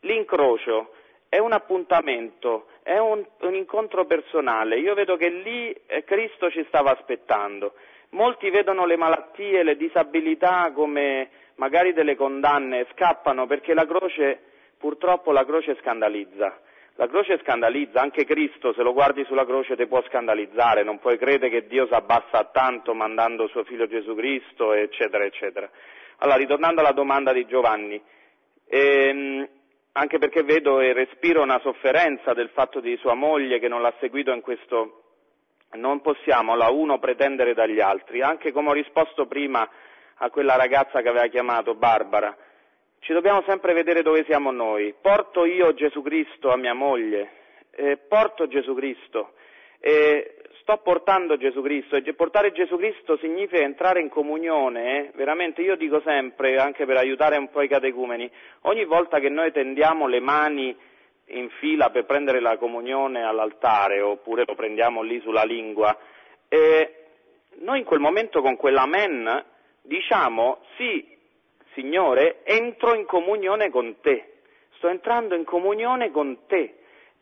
[0.00, 0.92] L'incrocio
[1.28, 4.78] è un appuntamento, è un, un incontro personale.
[4.78, 7.72] Io vedo che lì eh, Cristo ci stava aspettando.
[8.10, 14.38] Molti vedono le malattie, le disabilità come magari delle condanne, scappano perché la croce,
[14.78, 16.60] purtroppo la croce scandalizza.
[16.96, 21.18] La croce scandalizza, anche Cristo, se lo guardi sulla croce, ti può scandalizzare, non puoi
[21.18, 25.68] credere che Dio si abbassa tanto mandando suo figlio Gesù Cristo, eccetera, eccetera.
[26.18, 28.00] Allora, ritornando alla domanda di Giovanni,
[28.68, 29.48] ehm,
[29.90, 33.94] anche perché vedo e respiro una sofferenza del fatto di sua moglie che non l'ha
[33.98, 35.02] seguito in questo,
[35.72, 39.68] non possiamo la uno pretendere dagli altri, anche come ho risposto prima
[40.18, 42.36] a quella ragazza che aveva chiamato Barbara,
[43.04, 44.94] ci dobbiamo sempre vedere dove siamo noi.
[44.98, 47.32] Porto io Gesù Cristo a mia moglie,
[47.72, 49.34] eh, porto Gesù Cristo,
[49.78, 55.10] eh, sto portando Gesù Cristo e portare Gesù Cristo significa entrare in comunione, eh?
[55.16, 58.30] veramente io dico sempre, anche per aiutare un po' i catecumeni,
[58.62, 60.74] ogni volta che noi tendiamo le mani
[61.26, 65.94] in fila per prendere la comunione all'altare oppure lo prendiamo lì sulla lingua,
[66.48, 66.94] eh,
[67.56, 69.44] noi in quel momento con quell'amen
[69.82, 71.13] diciamo sì,
[71.74, 74.34] Signore, entro in comunione con te,
[74.76, 76.76] sto entrando in comunione con te,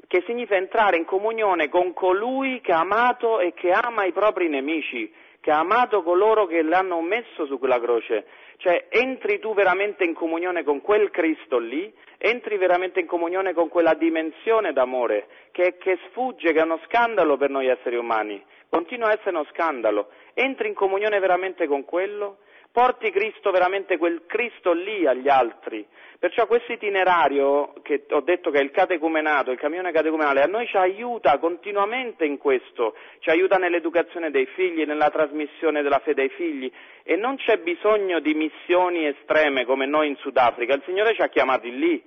[0.06, 4.48] che significa entrare in comunione con colui che ha amato e che ama i propri
[4.48, 5.10] nemici,
[5.40, 8.26] che ha amato coloro che l'hanno messo su quella croce.
[8.58, 13.68] Cioè entri tu veramente in comunione con quel Cristo lì, entri veramente in comunione con
[13.68, 19.08] quella dimensione d'amore che, che sfugge, che è uno scandalo per noi esseri umani, continua
[19.08, 20.10] a essere uno scandalo.
[20.34, 22.38] Entri in comunione veramente con quello
[22.72, 25.86] porti Cristo veramente quel Cristo lì agli altri.
[26.18, 30.66] Perciò questo itinerario che ho detto che è il catecumenato, il cammino catecumenale, a noi
[30.68, 36.28] ci aiuta continuamente in questo, ci aiuta nell'educazione dei figli, nella trasmissione della fede ai
[36.28, 36.70] figli
[37.02, 41.28] e non c'è bisogno di missioni estreme come noi in Sudafrica, il Signore ci ha
[41.28, 42.02] chiamati lì.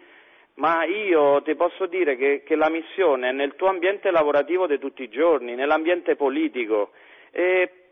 [0.57, 4.79] Ma io ti posso dire che, che la missione è nel tuo ambiente lavorativo di
[4.79, 6.91] tutti i giorni, nell'ambiente politico.
[7.31, 7.84] E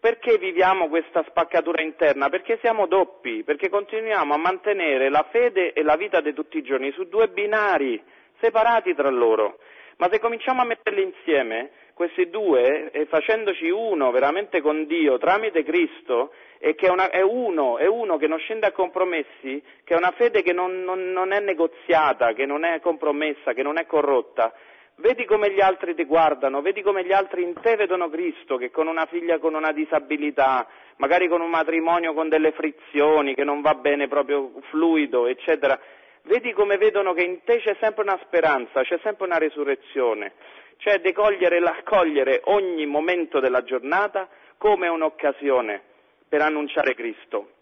[0.00, 2.30] perché viviamo questa spaccatura interna?
[2.30, 6.62] Perché siamo doppi, perché continuiamo a mantenere la fede e la vita di tutti i
[6.62, 8.02] giorni su due binari
[8.40, 9.58] separati tra loro.
[9.98, 15.62] Ma se cominciamo a metterli insieme, questi due, e facendoci uno veramente con Dio tramite
[15.62, 19.92] Cristo, e che è, una, è, uno, è uno che non scende a compromessi, che
[19.92, 23.78] è una fede che non, non, non è negoziata, che non è compromessa, che non
[23.78, 24.54] è corrotta,
[25.00, 28.70] Vedi come gli altri ti guardano, vedi come gli altri in te vedono Cristo, che
[28.70, 30.66] con una figlia con una disabilità,
[30.96, 35.80] magari con un matrimonio con delle frizioni, che non va bene proprio fluido, eccetera,
[36.24, 40.34] vedi come vedono che in te c'è sempre una speranza, c'è sempre una resurrezione,
[40.76, 44.28] cioè di cogliere, accogliere ogni momento della giornata
[44.58, 45.80] come un'occasione
[46.28, 47.52] per annunciare Cristo,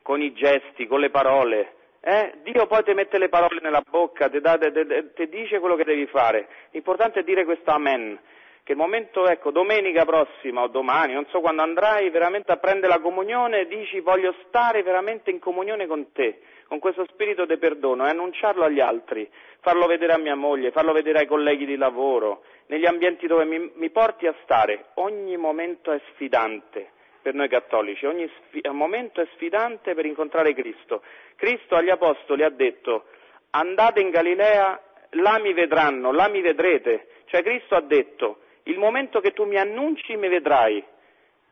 [0.00, 2.32] con i gesti, con le parole, eh?
[2.42, 6.48] Dio poi ti mette le parole nella bocca, ti, dice quello che devi fare.
[6.70, 8.18] L'importante è dire questo amen.
[8.62, 12.92] Che il momento, ecco, domenica prossima o domani, non so quando andrai veramente a prendere
[12.92, 18.06] la comunione, dici voglio stare veramente in comunione con te, con questo spirito di perdono
[18.06, 19.28] e annunciarlo agli altri,
[19.60, 23.72] farlo vedere a mia moglie, farlo vedere ai colleghi di lavoro, negli ambienti dove mi,
[23.74, 24.86] mi porti a stare.
[24.94, 31.02] Ogni momento è sfidante per noi cattolici, ogni sfi- momento è sfidante per incontrare Cristo.
[31.36, 33.04] Cristo agli Apostoli ha detto
[33.50, 34.80] andate in Galilea,
[35.10, 37.08] là mi vedranno, là mi vedrete.
[37.26, 40.82] Cioè Cristo ha detto, il momento che tu mi annunci mi vedrai.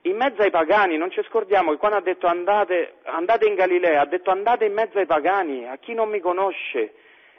[0.02, 4.00] In mezzo ai pagani, non ci scordiamo che quando ha detto andate, andate in Galilea,
[4.00, 6.94] ha detto andate in mezzo ai pagani, a chi non mi conosce,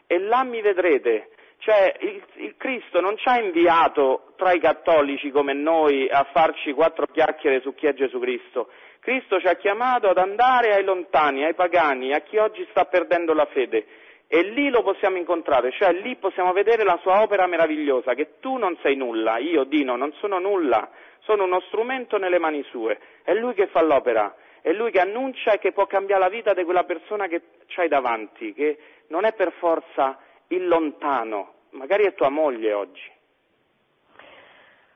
[0.06, 1.30] e là mi vedrete.
[1.60, 6.72] Cioè il, il, Cristo non ci ha inviato tra i cattolici come noi a farci
[6.72, 8.70] quattro chiacchiere su chi è Gesù Cristo.
[9.02, 13.34] Cristo ci ha chiamato ad andare ai lontani, ai pagani, a chi oggi sta perdendo
[13.34, 13.86] la fede.
[14.28, 18.58] E lì lo possiamo incontrare, cioè lì possiamo vedere la sua opera meravigliosa, che tu
[18.58, 20.90] non sei nulla, io Dino non sono nulla,
[21.22, 25.54] sono uno strumento nelle mani sue, è lui che fa l'opera, è lui che annuncia
[25.54, 28.78] e che può cambiare la vita di quella persona che c'hai davanti, che
[29.08, 30.20] non è per forza
[30.50, 33.18] il lontano, magari è tua moglie oggi.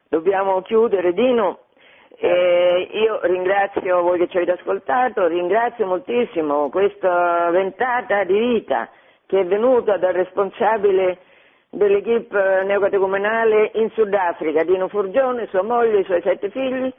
[0.07, 1.59] Dobbiamo chiudere, Dino.
[2.15, 8.89] Eh, io ringrazio voi che ci avete ascoltato, ringrazio moltissimo questa ventata di vita
[9.25, 11.17] che è venuta dal responsabile
[11.69, 16.93] dell'equipe neocatecumenale in Sudafrica, Dino Furgione, sua moglie, i suoi sette figli.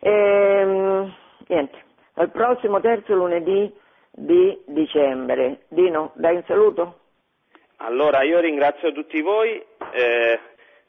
[0.00, 1.14] E, ehm,
[1.46, 1.78] niente,
[2.14, 3.72] al prossimo terzo lunedì
[4.10, 5.62] di dicembre.
[5.68, 6.97] Dino, dai un saluto?
[7.80, 10.40] Allora io ringrazio tutti voi, eh,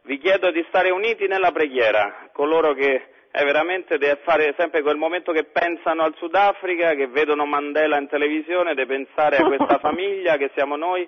[0.04, 4.98] vi chiedo di stare uniti nella preghiera, coloro che è veramente deve fare sempre quel
[4.98, 10.38] momento che pensano al Sudafrica, che vedono Mandela in televisione, di pensare a questa famiglia
[10.38, 11.08] che siamo noi,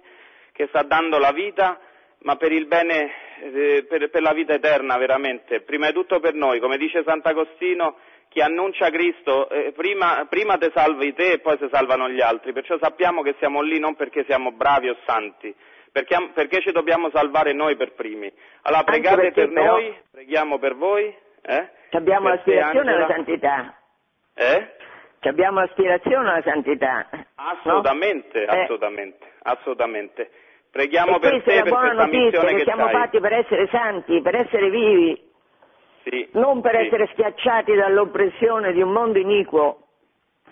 [0.52, 1.80] che sta dando la vita,
[2.20, 6.36] ma per il bene, eh, per, per la vita eterna veramente, prima di tutto per
[6.36, 7.98] noi, come dice Sant'Agostino,
[8.30, 12.54] chi annuncia Cristo eh, prima, prima te salvi te e poi si salvano gli altri,
[12.54, 15.54] perciò sappiamo che siamo lì non perché siamo bravi o santi,
[15.92, 18.32] perché, perché ci dobbiamo salvare noi per primi.
[18.64, 19.74] Allora pregate per però...
[19.74, 21.14] noi, preghiamo per voi.
[21.44, 21.70] Eh?
[21.92, 23.76] Abbiamo l'aspirazione alla santità.
[24.34, 24.76] Eh?
[25.22, 27.08] Abbiamo l'aspirazione alla santità.
[27.36, 28.52] Assolutamente, no?
[28.52, 29.40] Assolutamente, eh.
[29.44, 30.32] assolutamente.
[30.72, 32.94] Preghiamo e per te, per questa notizia, missione che, siamo c'hai.
[32.94, 35.32] fatti per essere santi, per essere vivi,
[36.04, 36.86] sì, non per sì.
[36.86, 39.88] essere schiacciati dall'oppressione di un mondo iniquo.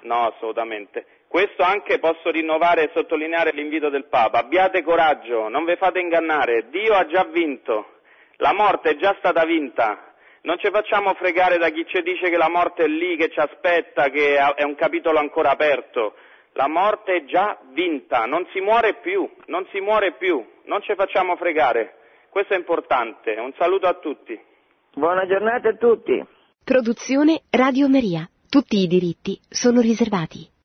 [0.01, 1.05] No, assolutamente.
[1.29, 4.39] Questo anche posso rinnovare e sottolineare l'invito del Papa.
[4.39, 6.69] Abbiate coraggio, non vi fate ingannare.
[6.71, 7.99] Dio ha già vinto.
[8.37, 10.15] La morte è già stata vinta.
[10.41, 13.39] Non ci facciamo fregare da chi ci dice che la morte è lì, che ci
[13.39, 16.15] aspetta, che è un capitolo ancora aperto.
[16.53, 20.95] La morte è già vinta, non si muore più, non si muore più, non ci
[20.95, 21.97] facciamo fregare.
[22.31, 23.33] Questo è importante.
[23.33, 24.35] Un saluto a tutti.
[24.95, 26.25] Buona giornata a tutti.
[26.63, 28.27] Produzione Radio Maria.
[28.49, 30.57] Tutti i diritti sono riservati.